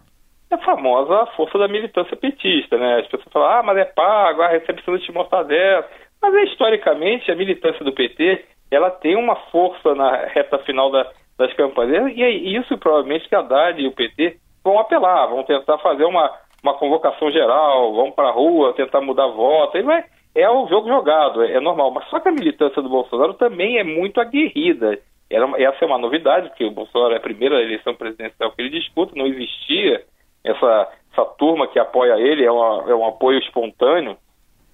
É 0.52 0.56
a 0.56 0.58
famosa 0.58 1.28
força 1.38 1.58
da 1.58 1.68
militância 1.70 2.16
petista, 2.18 2.78
né? 2.78 3.00
As 3.00 3.08
pessoas 3.08 3.32
falam, 3.32 3.48
ah, 3.48 3.64
mas 3.64 3.78
é 3.78 3.86
pago, 3.86 4.42
ah, 4.42 4.50
recebe 4.50 4.84
sanduíche 4.84 5.08
de 5.08 5.14
mortadela. 5.14 5.88
Mas, 6.22 6.36
é, 6.36 6.44
historicamente, 6.44 7.32
a 7.32 7.36
militância 7.36 7.86
do 7.86 7.94
PT, 7.94 8.44
ela 8.70 8.92
tem 8.92 9.16
uma 9.16 9.36
força 9.50 9.96
na 9.96 10.26
reta 10.26 10.60
final 10.60 10.92
da, 10.92 11.10
das 11.38 11.54
campanhas. 11.54 12.12
E 12.18 12.22
é 12.22 12.30
isso, 12.30 12.78
provavelmente, 12.78 13.30
que 13.30 13.36
a 13.36 13.40
Haddad 13.40 13.82
e 13.82 13.88
o 13.88 13.94
PT 13.94 14.38
vão 14.62 14.78
apelar, 14.78 15.28
vão 15.28 15.42
tentar 15.44 15.78
fazer 15.78 16.04
uma, 16.04 16.30
uma 16.62 16.74
convocação 16.74 17.32
geral, 17.32 17.94
vão 17.94 18.12
para 18.12 18.28
a 18.28 18.34
rua 18.34 18.74
tentar 18.74 19.00
mudar 19.00 19.28
voto. 19.28 19.78
E 19.78 19.84
vai, 19.84 20.04
é 20.36 20.50
o 20.50 20.68
jogo 20.68 20.90
jogado, 20.90 21.44
é, 21.44 21.54
é, 21.54 21.60
normal. 21.62 21.92
Mas 21.92 22.10
só 22.10 22.20
que 22.20 22.28
a 22.28 22.34
militância 22.34 22.82
do 22.82 22.90
Bolsonaro 22.90 23.36
também 23.36 23.78
é 23.78 23.86
muito 23.86 24.20
aguerrida. 24.20 25.00
Era, 25.30 25.46
essa 25.64 25.86
é 25.86 25.88
uma 25.88 25.98
novidade, 25.98 26.50
porque 26.50 26.66
o 26.66 26.72
Bolsonaro 26.72 27.14
é 27.14 27.18
a 27.18 27.22
primeira 27.22 27.62
eleição 27.62 27.96
presidencial 27.96 28.52
que 28.52 28.62
ele 28.62 28.70
disputa, 28.70 29.14
não 29.16 29.28
existia 29.28 30.04
essa, 30.44 30.92
essa 31.12 31.26
turma 31.38 31.68
que 31.68 31.80
apoia 31.80 32.20
ele, 32.20 32.44
é, 32.44 32.52
uma, 32.52 32.90
é 32.90 32.96
um 32.96 33.08
apoio 33.08 33.40
espontâneo. 33.40 34.18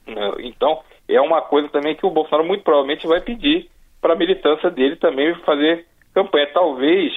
Né? 0.06 0.32
Então, 0.40 0.82
é 1.08 1.20
uma 1.22 1.42
coisa 1.42 1.70
também 1.70 1.96
que 1.96 2.06
o 2.06 2.12
Bolsonaro 2.12 2.48
muito 2.48 2.64
provavelmente 2.64 3.08
vai 3.08 3.22
pedir 3.22 3.70
para 4.02 4.14
a 4.14 4.18
militância 4.18 4.70
dele 4.70 4.96
também 4.96 5.34
fazer 5.46 5.86
campanha. 6.14 6.48
Talvez 6.54 7.14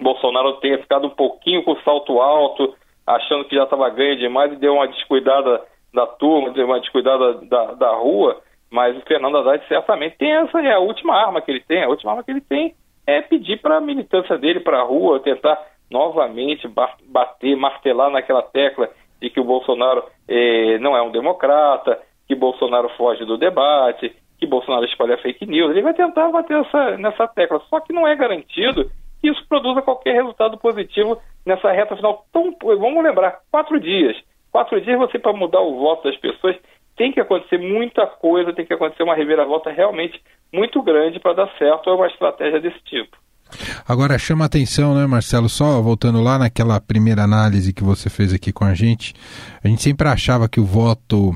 Bolsonaro 0.00 0.54
tenha 0.54 0.78
ficado 0.78 1.06
um 1.06 1.10
pouquinho 1.10 1.62
com 1.62 1.72
o 1.72 1.82
salto 1.82 2.20
alto, 2.20 2.74
achando 3.06 3.44
que 3.44 3.56
já 3.56 3.64
estava 3.64 3.88
ganho 3.90 4.16
demais 4.16 4.52
e 4.52 4.56
deu 4.56 4.74
uma 4.74 4.88
descuidada 4.88 5.62
da 5.92 6.06
turma, 6.06 6.50
deu 6.50 6.66
uma 6.66 6.80
descuidada 6.80 7.34
da, 7.46 7.74
da 7.74 7.94
rua, 7.94 8.40
mas 8.70 8.96
o 8.96 9.00
Fernando 9.02 9.38
Haddad 9.38 9.66
certamente 9.66 10.16
tem 10.16 10.32
essa, 10.32 10.60
é 10.60 10.72
a 10.72 10.78
última 10.78 11.14
arma 11.14 11.40
que 11.40 11.50
ele 11.50 11.60
tem, 11.60 11.82
a 11.82 11.88
última 11.88 12.12
arma 12.12 12.22
que 12.22 12.30
ele 12.30 12.40
tem 12.40 12.74
é 13.06 13.20
pedir 13.20 13.60
para 13.60 13.78
a 13.78 13.80
militância 13.80 14.38
dele 14.38 14.60
para 14.60 14.80
a 14.80 14.84
rua, 14.84 15.20
tentar 15.20 15.60
novamente 15.90 16.68
bater, 17.08 17.56
martelar 17.56 18.10
naquela 18.10 18.42
tecla 18.42 18.88
de 19.20 19.28
que 19.28 19.40
o 19.40 19.44
Bolsonaro 19.44 20.04
eh, 20.28 20.78
não 20.78 20.96
é 20.96 21.02
um 21.02 21.10
democrata, 21.10 22.00
que 22.26 22.34
Bolsonaro 22.34 22.88
foge 22.90 23.24
do 23.24 23.36
debate, 23.36 24.14
que 24.38 24.46
Bolsonaro 24.46 24.84
espalha 24.86 25.18
fake 25.18 25.44
news. 25.46 25.70
Ele 25.70 25.82
vai 25.82 25.92
tentar 25.94 26.30
bater 26.30 26.58
essa, 26.58 26.96
nessa 26.96 27.28
tecla, 27.28 27.60
só 27.68 27.80
que 27.80 27.92
não 27.92 28.06
é 28.06 28.16
garantido 28.16 28.90
que 29.20 29.28
isso 29.28 29.46
produza 29.48 29.82
qualquer 29.82 30.14
resultado 30.14 30.56
positivo 30.56 31.20
nessa 31.44 31.70
reta 31.70 31.94
final. 31.96 32.24
Tão, 32.32 32.56
vamos 32.62 33.04
lembrar, 33.04 33.40
quatro 33.50 33.78
dias. 33.78 34.16
Quatro 34.50 34.80
dias 34.80 34.98
você 34.98 35.18
para 35.18 35.32
mudar 35.32 35.60
o 35.60 35.78
voto 35.78 36.04
das 36.04 36.16
pessoas 36.16 36.56
tem 36.96 37.12
que 37.12 37.20
acontecer 37.20 37.58
muita 37.58 38.06
coisa, 38.06 38.52
tem 38.52 38.66
que 38.66 38.74
acontecer 38.74 39.02
uma 39.02 39.14
reviravolta 39.14 39.70
realmente 39.70 40.20
muito 40.52 40.82
grande 40.82 41.20
para 41.20 41.32
dar 41.32 41.50
certo 41.56 41.88
a 41.88 41.94
uma 41.94 42.06
estratégia 42.06 42.60
desse 42.60 42.78
tipo. 42.84 43.16
Agora 43.86 44.18
chama 44.18 44.44
atenção, 44.44 44.94
né, 44.94 45.06
Marcelo? 45.06 45.48
Só 45.48 45.80
voltando 45.80 46.20
lá 46.22 46.38
naquela 46.38 46.80
primeira 46.80 47.22
análise 47.22 47.72
que 47.72 47.82
você 47.82 48.08
fez 48.08 48.32
aqui 48.32 48.52
com 48.52 48.64
a 48.64 48.74
gente, 48.74 49.14
a 49.62 49.68
gente 49.68 49.82
sempre 49.82 50.08
achava 50.08 50.48
que 50.48 50.60
o 50.60 50.64
voto 50.64 51.34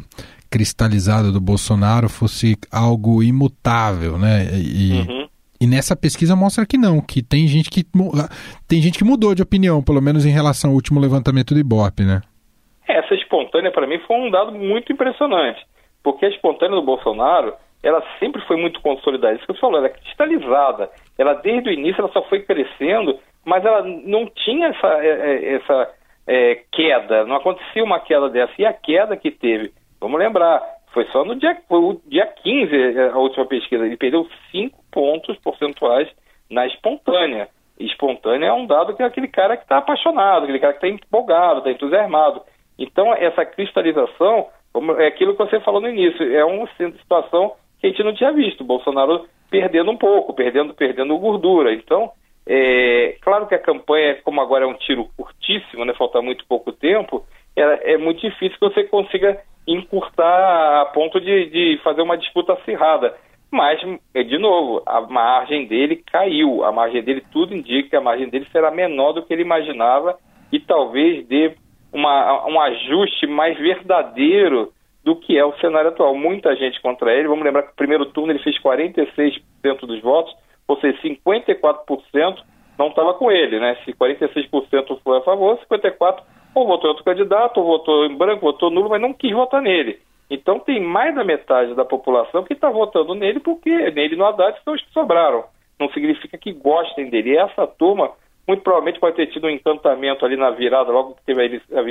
cristalizado 0.51 1.33
do 1.33 1.41
Bolsonaro 1.41 2.09
fosse 2.09 2.57
algo 2.71 3.23
imutável, 3.23 4.17
né? 4.17 4.45
E, 4.55 4.93
uhum. 5.01 5.29
e 5.61 5.67
nessa 5.67 5.97
pesquisa 5.97 6.37
mostra 6.37 6.65
que 6.65 6.79
não, 6.79 7.01
que 7.01 7.23
tem 7.23 7.49
gente 7.49 7.69
que 7.69 7.85
tem 8.69 8.81
gente 8.81 8.97
que 8.97 9.05
mudou 9.05 9.35
de 9.35 9.43
opinião, 9.43 9.83
pelo 9.83 10.01
menos 10.01 10.25
em 10.25 10.31
relação 10.31 10.71
ao 10.71 10.77
último 10.77 11.01
levantamento 11.01 11.55
do 11.55 11.61
Ibope, 11.61 12.05
né? 12.05 12.23
Essa 12.87 13.15
espontânea 13.15 13.73
para 13.73 13.87
mim 13.87 13.99
foi 14.07 14.17
um 14.17 14.31
dado 14.31 14.53
muito 14.53 14.93
impressionante, 14.93 15.61
porque 16.05 16.25
a 16.25 16.29
espontânea 16.29 16.77
do 16.77 16.87
Bolsonaro 16.87 17.55
ela 17.85 18.03
sempre 18.19 18.41
foi 18.47 18.57
muito 18.57 18.81
consolidada. 18.81 19.35
Isso 19.35 19.47
que 19.47 19.53
você 19.53 19.61
falou, 19.61 19.77
ela 19.77 19.87
é 19.87 19.91
cristalizada. 19.91 20.91
Ela, 21.19 21.35
desde 21.35 21.69
o 21.69 21.73
início, 21.73 22.01
ela 22.01 22.13
só 22.13 22.23
foi 22.23 22.41
crescendo, 22.41 23.21
mas 23.45 23.65
ela 23.65 23.83
não 23.83 24.27
tinha 24.27 24.69
essa, 24.69 24.89
é, 25.05 25.09
é, 25.09 25.55
essa 25.57 25.95
é, 26.27 26.63
queda, 26.73 27.27
não 27.27 27.37
acontecia 27.37 27.85
uma 27.85 28.01
queda 28.01 28.31
dessa. 28.31 28.55
E 28.59 28.65
a 28.65 28.73
queda 28.73 29.17
que 29.17 29.31
teve, 29.31 29.71
vamos 30.01 30.19
lembrar, 30.19 30.63
foi 30.95 31.05
só 31.07 31.25
no 31.25 31.37
dia, 31.37 31.57
foi 31.69 31.79
o 31.79 32.01
dia 32.07 32.27
15, 32.27 32.75
é, 32.75 33.11
a 33.11 33.19
última 33.19 33.45
pesquisa, 33.45 33.85
ele 33.85 33.99
perdeu 33.99 34.27
5 34.51 34.79
pontos 34.91 35.37
percentuais 35.39 36.09
na 36.51 36.67
espontânea. 36.67 37.49
espontânea 37.79 38.47
é 38.47 38.53
um 38.53 38.67
dado 38.67 38.97
que 38.97 39.03
é 39.03 39.07
aquele 39.07 39.29
cara 39.29 39.59
que 39.59 39.65
está 39.65 39.77
apaixonado, 39.77 40.45
aquele 40.45 40.59
cara 40.59 40.73
que 40.73 40.87
está 40.87 40.89
empolgado, 40.89 41.59
está 41.59 41.71
entusiasmado. 41.71 42.41
Então, 42.79 43.13
essa 43.13 43.45
cristalização, 43.45 44.49
é 44.99 45.07
aquilo 45.07 45.33
que 45.37 45.45
você 45.45 45.61
falou 45.61 45.83
no 45.83 45.89
início, 45.89 46.35
é 46.35 46.45
uma 46.45 46.67
situação 46.79 47.53
que 47.85 47.89
a 47.89 47.91
gente 47.91 48.03
não 48.03 48.15
tinha 48.15 48.33
visto. 48.33 48.65
Bolsonaro 48.65 49.27
perdendo 49.51 49.91
um 49.91 49.97
pouco, 49.97 50.33
perdendo, 50.33 50.73
perdendo 50.73 51.19
gordura. 51.19 51.75
Então, 51.75 52.11
é, 52.47 53.17
claro 53.21 53.47
que 53.47 53.55
a 53.55 53.59
campanha, 53.59 54.17
como 54.25 54.41
agora 54.41 54.65
é 54.65 54.67
um 54.67 54.75
tiro 54.75 55.09
curtíssimo, 55.17 55.85
né, 55.85 55.93
falta 55.95 56.23
muito 56.23 56.47
pouco 56.47 56.73
tempo, 56.73 57.25
é, 57.55 57.95
é 57.95 57.99
muito 57.99 58.21
difícil 58.21 58.59
que 58.59 58.67
você 58.67 58.85
consiga 58.85 59.39
encurtar 59.67 60.83
a 60.83 60.87
ponto 60.87 61.21
de, 61.21 61.47
de 61.51 61.81
fazer 61.83 62.03
uma 62.03 62.17
disputa 62.17 62.55
acirrada. 62.55 63.15
Mas, 63.51 63.79
de 63.81 64.39
novo, 64.39 64.83
a 64.85 65.03
margem 65.03 65.67
dele 65.67 66.03
caiu, 66.11 66.65
a 66.65 66.73
margem 66.73 67.03
dele, 67.03 67.23
tudo 67.33 67.55
indica 67.55 67.91
que 67.91 67.97
a 67.97 68.01
margem 68.01 68.29
dele 68.29 68.47
será 68.51 68.71
menor 68.71 69.13
do 69.13 69.23
que 69.23 69.33
ele 69.33 69.43
imaginava 69.43 70.19
e 70.51 70.59
talvez 70.59 71.25
dê 71.29 71.55
uma, 71.93 72.47
um 72.49 72.61
ajuste 72.61 73.27
mais 73.27 73.57
verdadeiro 73.57 74.73
do 75.05 75.15
que 75.17 75.39
é 75.39 75.45
o 75.45 75.57
cenário 75.59 75.91
atual. 75.91 76.15
Muita 76.15 76.57
gente 76.57 76.81
contra 76.81 77.13
ele. 77.13 77.29
Vamos 77.29 77.45
lembrar 77.45 77.63
que 77.63 77.69
no 77.69 77.75
primeiro 77.75 78.07
turno 78.07 78.33
ele 78.33 78.43
fez 78.43 78.59
46% 78.61 79.43
dos 79.83 80.01
votos, 80.01 80.35
ou 80.67 80.81
seja, 80.81 80.99
54% 81.03 82.43
não 82.79 82.89
estava 82.89 83.15
com 83.15 83.31
ele, 83.31 83.61
né? 83.61 83.77
Se 83.85 83.93
46% 83.93 84.99
foi 85.05 85.19
a 85.19 85.23
favor, 85.23 85.59
54% 85.71 86.23
ou 86.55 86.67
votou 86.67 86.91
outro 86.91 87.05
candidato, 87.05 87.59
ou 87.59 87.67
votou 87.67 88.07
em 88.07 88.17
branco, 88.17 88.41
votou 88.41 88.71
nulo, 88.71 88.89
mas 88.89 89.03
não 89.03 89.13
quis 89.13 89.33
votar 89.33 89.61
nele. 89.61 89.99
Então 90.31 90.59
tem 90.59 90.81
mais 90.81 91.15
da 91.15 91.25
metade 91.25 91.75
da 91.75 91.85
população 91.85 92.45
que 92.45 92.53
está 92.53 92.71
votando 92.71 93.15
nele 93.15 93.41
porque 93.41 93.71
nele 93.91 94.17
no 94.17 94.25
Haddad 94.25 94.57
são 94.65 94.73
os 94.73 94.83
que 94.83 94.93
sobraram. 94.93 95.45
Não 95.79 95.91
significa 95.91 96.39
que 96.39 96.53
gostem 96.53 97.11
dele. 97.11 97.31
E 97.31 97.37
essa 97.37 97.67
turma 97.67 98.13
muito 98.47 98.63
provavelmente 98.63 99.01
pode 99.01 99.17
ter 99.17 99.27
tido 99.27 99.47
um 99.47 99.51
encantamento 99.51 100.25
ali 100.25 100.37
na 100.37 100.51
virada, 100.51 100.93
logo 100.93 101.15
que 101.15 101.25
teve 101.25 101.61
a, 101.73 101.81
a, 101.81 101.83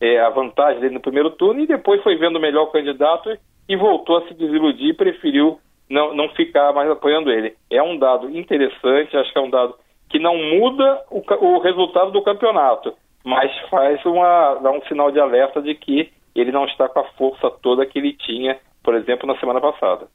é, 0.00 0.20
a 0.20 0.30
vantagem 0.30 0.80
dele 0.80 0.94
no 0.94 1.00
primeiro 1.00 1.30
turno 1.30 1.60
e 1.60 1.66
depois 1.66 2.02
foi 2.02 2.16
vendo 2.16 2.40
melhor 2.40 2.64
o 2.64 2.72
candidato 2.72 3.36
e 3.68 3.76
voltou 3.76 4.16
a 4.18 4.28
se 4.28 4.34
desiludir 4.34 4.90
e 4.90 4.94
preferiu 4.94 5.60
não, 5.88 6.14
não 6.14 6.28
ficar 6.30 6.72
mais 6.72 6.90
apoiando 6.90 7.30
ele. 7.30 7.54
É 7.70 7.82
um 7.82 7.98
dado 7.98 8.30
interessante, 8.30 9.16
acho 9.16 9.32
que 9.32 9.38
é 9.38 9.42
um 9.42 9.50
dado 9.50 9.74
que 10.08 10.18
não 10.18 10.36
muda 10.36 11.02
o, 11.10 11.22
o 11.44 11.58
resultado 11.60 12.10
do 12.10 12.22
campeonato, 12.22 12.94
mas 13.24 13.50
faz 13.68 14.04
uma, 14.04 14.54
dá 14.54 14.70
um 14.70 14.82
sinal 14.82 15.10
de 15.10 15.20
alerta 15.20 15.60
de 15.60 15.74
que 15.74 16.10
ele 16.34 16.52
não 16.52 16.64
está 16.64 16.88
com 16.88 17.00
a 17.00 17.04
força 17.12 17.50
toda 17.62 17.86
que 17.86 17.98
ele 17.98 18.12
tinha, 18.12 18.58
por 18.82 18.94
exemplo, 18.94 19.26
na 19.26 19.38
semana 19.38 19.60
passada. 19.60 20.06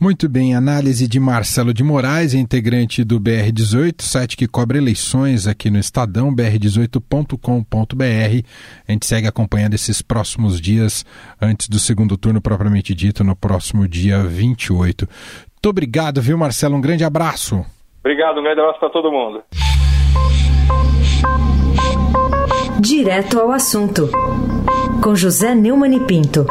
Muito 0.00 0.28
bem, 0.28 0.54
análise 0.54 1.08
de 1.08 1.18
Marcelo 1.18 1.74
de 1.74 1.82
Moraes, 1.82 2.32
integrante 2.32 3.02
do 3.02 3.20
BR18, 3.20 4.00
site 4.00 4.36
que 4.36 4.46
cobre 4.46 4.78
eleições 4.78 5.48
aqui 5.48 5.70
no 5.70 5.78
Estadão, 5.78 6.32
br18.com.br. 6.32 8.46
A 8.86 8.92
gente 8.92 9.06
segue 9.06 9.26
acompanhando 9.26 9.74
esses 9.74 10.00
próximos 10.00 10.60
dias 10.60 11.04
antes 11.42 11.68
do 11.68 11.80
segundo 11.80 12.16
turno 12.16 12.40
propriamente 12.40 12.94
dito, 12.94 13.24
no 13.24 13.34
próximo 13.34 13.88
dia 13.88 14.22
28. 14.22 15.04
Muito 15.04 15.68
obrigado, 15.68 16.22
viu, 16.22 16.38
Marcelo? 16.38 16.76
Um 16.76 16.80
grande 16.80 17.02
abraço. 17.02 17.66
Obrigado, 17.98 18.38
um 18.38 18.44
grande 18.44 18.60
abraço 18.60 18.78
para 18.78 18.90
todo 18.90 19.10
mundo. 19.10 19.42
Direto 22.78 23.40
ao 23.40 23.50
assunto, 23.50 24.08
com 25.02 25.16
José 25.16 25.56
Neumann 25.56 25.96
e 25.96 26.00
Pinto. 26.06 26.46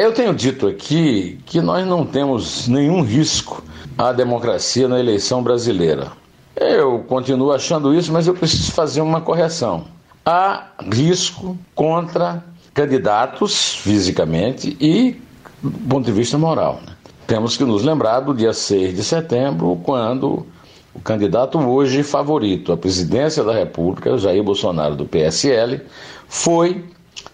É, 0.00 0.06
eu 0.06 0.14
tenho 0.14 0.32
dito 0.32 0.66
aqui 0.66 1.38
que 1.44 1.60
nós 1.60 1.86
não 1.86 2.06
temos 2.06 2.66
nenhum 2.66 3.02
risco 3.02 3.62
à 3.98 4.12
democracia 4.12 4.88
na 4.88 4.98
eleição 4.98 5.42
brasileira. 5.42 6.10
Eu 6.56 7.00
continuo 7.00 7.52
achando 7.52 7.94
isso, 7.94 8.10
mas 8.10 8.26
eu 8.26 8.32
preciso 8.32 8.72
fazer 8.72 9.02
uma 9.02 9.20
correção. 9.20 9.84
há 10.24 10.68
risco 10.90 11.54
contra 11.74 12.42
candidatos 12.72 13.74
fisicamente 13.74 14.74
e 14.80 15.20
do 15.62 15.70
ponto 15.70 16.06
de 16.06 16.12
vista 16.12 16.38
moral. 16.38 16.80
Né? 16.86 16.94
Temos 17.26 17.58
que 17.58 17.64
nos 17.64 17.82
lembrar 17.82 18.20
do 18.20 18.32
dia 18.32 18.54
6 18.54 18.96
de 18.96 19.04
setembro, 19.04 19.78
quando 19.82 20.46
o 20.94 21.00
candidato 21.00 21.58
hoje 21.58 22.02
favorito 22.02 22.72
à 22.72 22.76
presidência 22.76 23.44
da 23.44 23.52
República, 23.52 24.16
Jair 24.16 24.42
Bolsonaro, 24.42 24.96
do 24.96 25.04
PSL, 25.04 25.82
foi 26.26 26.86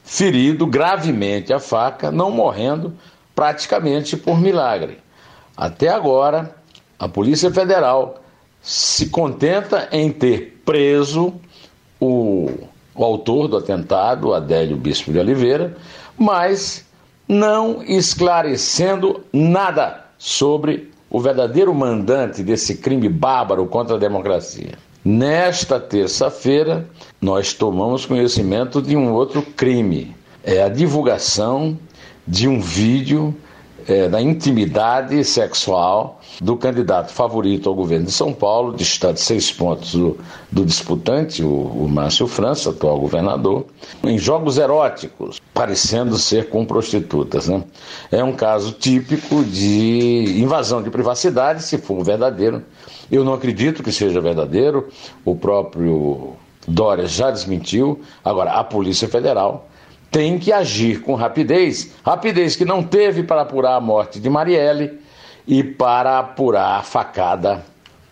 ferido 0.06 0.66
gravemente 0.66 1.52
a 1.52 1.58
faca, 1.58 2.12
não 2.12 2.30
morrendo 2.30 2.94
praticamente 3.34 4.16
por 4.16 4.40
milagre. 4.40 4.98
Até 5.56 5.88
agora, 5.88 6.54
a 6.96 7.08
Polícia 7.08 7.50
Federal 7.50 8.22
se 8.62 9.08
contenta 9.08 9.88
em 9.90 10.10
ter 10.10 10.62
preso 10.64 11.34
o, 12.00 12.48
o 12.94 13.04
autor 13.04 13.48
do 13.48 13.56
atentado, 13.56 14.32
Adélio 14.32 14.76
Bispo 14.76 15.12
de 15.12 15.18
Oliveira, 15.18 15.76
mas 16.16 16.86
não 17.28 17.82
esclarecendo 17.82 19.24
nada 19.32 20.04
sobre 20.16 20.92
o 21.10 21.20
verdadeiro 21.20 21.74
mandante 21.74 22.44
desse 22.44 22.76
crime 22.76 23.08
bárbaro 23.08 23.66
contra 23.66 23.96
a 23.96 23.98
democracia. 23.98 24.78
Nesta 25.08 25.78
terça-feira, 25.78 26.84
nós 27.20 27.52
tomamos 27.52 28.04
conhecimento 28.04 28.82
de 28.82 28.96
um 28.96 29.12
outro 29.12 29.40
crime. 29.40 30.16
É 30.42 30.64
a 30.64 30.68
divulgação 30.68 31.78
de 32.26 32.48
um 32.48 32.60
vídeo 32.60 33.32
é, 33.88 34.08
da 34.08 34.20
intimidade 34.20 35.24
sexual 35.24 36.20
do 36.40 36.56
candidato 36.56 37.12
favorito 37.12 37.68
ao 37.68 37.74
governo 37.74 38.06
de 38.06 38.12
São 38.12 38.32
Paulo, 38.32 38.74
distante 38.74 39.20
seis 39.20 39.50
pontos 39.52 39.92
do, 39.94 40.18
do 40.50 40.64
disputante, 40.64 41.42
o, 41.42 41.48
o 41.48 41.88
Márcio 41.88 42.26
França, 42.26 42.70
atual 42.70 42.98
governador, 42.98 43.66
em 44.02 44.18
jogos 44.18 44.58
eróticos, 44.58 45.40
parecendo 45.54 46.18
ser 46.18 46.48
com 46.48 46.64
prostitutas. 46.64 47.48
Né? 47.48 47.62
É 48.10 48.22
um 48.22 48.32
caso 48.32 48.72
típico 48.72 49.44
de 49.44 50.40
invasão 50.40 50.82
de 50.82 50.90
privacidade, 50.90 51.62
se 51.62 51.78
for 51.78 52.02
verdadeiro. 52.02 52.62
Eu 53.10 53.24
não 53.24 53.34
acredito 53.34 53.82
que 53.82 53.92
seja 53.92 54.20
verdadeiro, 54.20 54.88
o 55.24 55.36
próprio 55.36 56.34
Dória 56.66 57.06
já 57.06 57.30
desmentiu. 57.30 58.00
Agora, 58.24 58.52
a 58.52 58.64
Polícia 58.64 59.06
Federal 59.08 59.68
tem 60.10 60.38
que 60.38 60.52
agir 60.52 61.02
com 61.02 61.14
rapidez 61.14 61.94
rapidez 62.04 62.56
que 62.56 62.64
não 62.64 62.82
teve 62.82 63.22
para 63.22 63.42
apurar 63.42 63.76
a 63.76 63.80
morte 63.80 64.18
de 64.20 64.30
Marielle 64.30 64.98
e 65.46 65.62
para 65.62 66.18
apurar 66.18 66.78
a 66.78 66.82
facada 66.82 67.64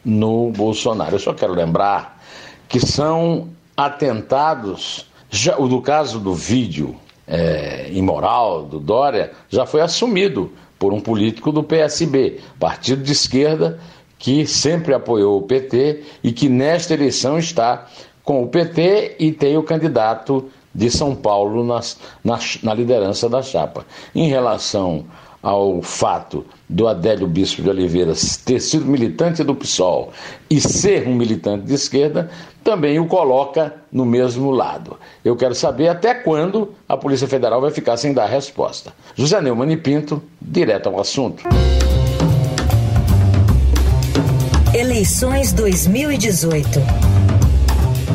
no 0.04 0.50
Bolsonaro. 0.50 1.14
Eu 1.14 1.18
só 1.18 1.32
quero 1.32 1.54
lembrar 1.54 2.22
que 2.68 2.78
são 2.78 3.48
atentados, 3.76 5.08
já, 5.30 5.56
no 5.56 5.80
caso 5.80 6.20
do 6.20 6.34
vídeo 6.34 6.94
é, 7.26 7.88
imoral 7.90 8.64
do 8.64 8.78
Dória, 8.78 9.32
já 9.48 9.66
foi 9.66 9.80
assumido 9.80 10.52
por 10.78 10.92
um 10.92 11.00
político 11.00 11.50
do 11.50 11.62
PSB, 11.62 12.40
partido 12.58 13.02
de 13.02 13.12
esquerda 13.12 13.80
que 14.18 14.46
sempre 14.46 14.94
apoiou 14.94 15.38
o 15.38 15.42
PT 15.42 16.02
e 16.22 16.32
que 16.32 16.48
nesta 16.48 16.94
eleição 16.94 17.38
está 17.38 17.86
com 18.22 18.42
o 18.42 18.48
PT 18.48 19.16
e 19.18 19.32
tem 19.32 19.56
o 19.56 19.62
candidato 19.62 20.48
de 20.75 20.90
São 20.90 21.14
Paulo 21.14 21.64
na, 21.64 22.38
na 22.62 22.75
liderança 22.75 23.28
da 23.28 23.43
chapa. 23.43 23.87
Em 24.14 24.28
relação 24.28 25.04
ao 25.45 25.83
fato 25.83 26.47
do 26.66 26.88
Adélio 26.88 27.26
Bispo 27.26 27.61
de 27.61 27.69
Oliveira 27.69 28.14
ter 28.47 28.59
sido 28.61 28.87
militante 28.87 29.45
do 29.45 29.54
PSOL 29.54 30.11
e 30.49 30.59
ser 30.59 31.07
um 31.07 31.14
militante 31.14 31.66
de 31.66 31.75
esquerda, 31.75 32.31
também 32.64 32.99
o 32.99 33.07
coloca 33.07 33.75
no 33.93 34.07
mesmo 34.07 34.50
lado. 34.50 34.97
Eu 35.23 35.37
quero 35.37 35.54
saber 35.54 35.88
até 35.88 36.14
quando 36.14 36.75
a 36.88 36.97
Polícia 36.97 37.28
Federal 37.28 37.61
vai 37.61 37.71
ficar 37.71 37.99
sem 37.99 38.14
dar 38.14 38.25
resposta. 38.25 38.95
José 39.14 39.38
Neumann 39.43 39.71
e 39.71 39.76
Pinto, 39.76 40.23
direto 40.40 40.88
ao 40.88 40.99
assunto. 40.99 41.45
Eleições 44.75 45.53
2018. 45.53 47.04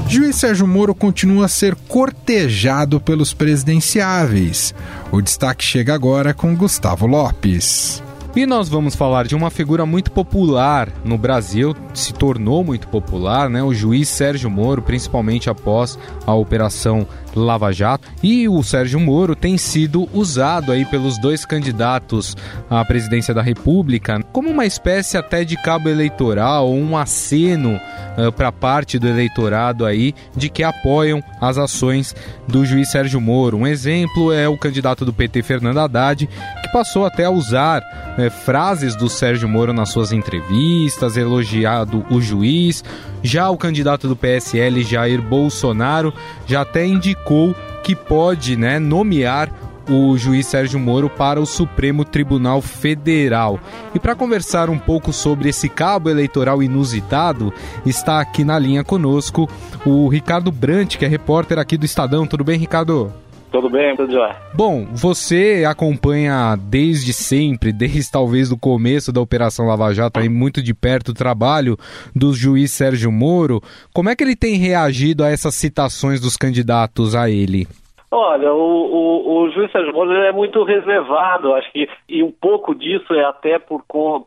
Juiz 0.07 0.35
Sérgio 0.37 0.67
Moro 0.67 0.95
continua 0.95 1.45
a 1.45 1.49
ser 1.49 1.75
cortejado 1.87 2.99
pelos 2.99 3.33
presidenciáveis. 3.33 4.73
O 5.11 5.21
destaque 5.21 5.63
chega 5.63 5.93
agora 5.93 6.33
com 6.33 6.55
Gustavo 6.55 7.05
Lopes. 7.05 8.01
E 8.35 8.45
nós 8.45 8.69
vamos 8.69 8.95
falar 8.95 9.25
de 9.25 9.35
uma 9.35 9.49
figura 9.49 9.85
muito 9.87 10.11
popular 10.11 10.89
no 11.03 11.17
Brasil, 11.17 11.75
se 11.95 12.13
tornou 12.13 12.63
muito 12.63 12.87
popular, 12.87 13.49
né? 13.49 13.63
O 13.63 13.73
juiz 13.73 14.07
Sérgio 14.07 14.49
Moro, 14.51 14.83
principalmente 14.83 15.49
após 15.49 15.97
a 16.27 16.33
operação 16.33 17.07
Lava 17.35 17.71
Jato. 17.71 18.07
E 18.21 18.47
o 18.47 18.61
Sérgio 18.63 18.99
Moro 18.99 19.35
tem 19.35 19.57
sido 19.57 20.07
usado 20.13 20.71
aí 20.71 20.85
pelos 20.85 21.17
dois 21.19 21.45
candidatos 21.45 22.35
à 22.69 22.83
presidência 22.85 23.33
da 23.33 23.41
República 23.41 24.23
como 24.31 24.49
uma 24.49 24.65
espécie 24.65 25.17
até 25.17 25.43
de 25.43 25.55
cabo 25.57 25.89
eleitoral, 25.89 26.71
um 26.71 26.97
aceno 26.97 27.79
uh, 28.17 28.31
para 28.31 28.51
parte 28.51 28.99
do 28.99 29.07
eleitorado 29.07 29.85
aí 29.85 30.13
de 30.35 30.49
que 30.49 30.63
apoiam 30.63 31.23
as 31.41 31.57
ações 31.57 32.15
do 32.47 32.65
juiz 32.65 32.91
Sérgio 32.91 33.19
Moro. 33.19 33.57
Um 33.57 33.67
exemplo 33.67 34.31
é 34.31 34.47
o 34.47 34.57
candidato 34.57 35.03
do 35.03 35.13
PT, 35.13 35.41
Fernando 35.43 35.79
Haddad, 35.79 36.29
que 36.69 36.73
passou 36.73 37.05
até 37.05 37.25
a 37.25 37.31
usar 37.31 37.81
uh, 37.81 38.29
frases 38.29 38.95
do 38.95 39.09
Sérgio 39.09 39.49
Moro 39.49 39.73
nas 39.73 39.89
suas 39.89 40.11
entrevistas, 40.11 41.17
elogiado 41.17 42.05
o 42.09 42.21
juiz. 42.21 42.83
Já 43.23 43.49
o 43.49 43.57
candidato 43.57 44.07
do 44.07 44.15
PSL, 44.15 44.83
Jair 44.83 45.21
Bolsonaro, 45.21 46.13
já 46.45 46.61
até 46.61 46.85
indicou 46.85 47.55
que 47.83 47.95
pode 47.95 48.55
né, 48.55 48.77
nomear 48.77 49.51
o 49.89 50.15
juiz 50.15 50.45
Sérgio 50.45 50.79
Moro 50.79 51.09
para 51.09 51.41
o 51.41 51.45
Supremo 51.45 52.05
Tribunal 52.05 52.61
Federal. 52.61 53.59
E 53.95 53.99
para 53.99 54.13
conversar 54.15 54.69
um 54.69 54.77
pouco 54.77 55.11
sobre 55.11 55.49
esse 55.49 55.67
cabo 55.67 56.09
eleitoral 56.09 56.61
inusitado, 56.61 57.51
está 57.83 58.19
aqui 58.19 58.43
na 58.43 58.59
linha 58.59 58.83
conosco 58.83 59.49
o 59.83 60.07
Ricardo 60.07 60.51
Brant, 60.51 60.97
que 60.97 61.05
é 61.05 61.07
repórter 61.07 61.57
aqui 61.57 61.75
do 61.75 61.85
Estadão. 61.85 62.27
Tudo 62.27 62.43
bem, 62.43 62.59
Ricardo? 62.59 63.11
Tudo 63.51 63.69
bem, 63.69 63.95
tudo 63.95 64.11
jóia. 64.11 64.35
Bom, 64.53 64.87
você 64.91 65.65
acompanha 65.67 66.55
desde 66.55 67.11
sempre, 67.11 67.73
desde 67.73 68.11
talvez 68.11 68.49
do 68.49 68.57
começo 68.57 69.11
da 69.11 69.19
Operação 69.21 69.65
Lava 69.65 69.91
Jato, 69.93 70.19
aí 70.19 70.29
muito 70.29 70.61
de 70.61 70.73
perto 70.73 71.09
o 71.09 71.13
trabalho 71.13 71.77
do 72.15 72.33
juiz 72.33 72.71
Sérgio 72.71 73.11
Moro. 73.11 73.61
Como 73.91 74.09
é 74.09 74.15
que 74.15 74.23
ele 74.23 74.35
tem 74.35 74.55
reagido 74.55 75.23
a 75.23 75.29
essas 75.29 75.55
citações 75.55 76.21
dos 76.21 76.37
candidatos 76.37 77.15
a 77.15 77.29
ele? 77.29 77.67
Olha, 78.11 78.51
o, 78.51 78.57
o, 78.57 79.41
o 79.43 79.51
juiz 79.51 79.71
Sérgio 79.71 79.93
Moro 79.93 80.11
é 80.11 80.31
muito 80.31 80.63
reservado, 80.63 81.53
acho 81.53 81.71
que, 81.71 81.87
e 82.07 82.23
um 82.23 82.31
pouco 82.31 82.73
disso 82.73 83.13
é 83.13 83.23
até 83.23 83.59
por, 83.59 83.83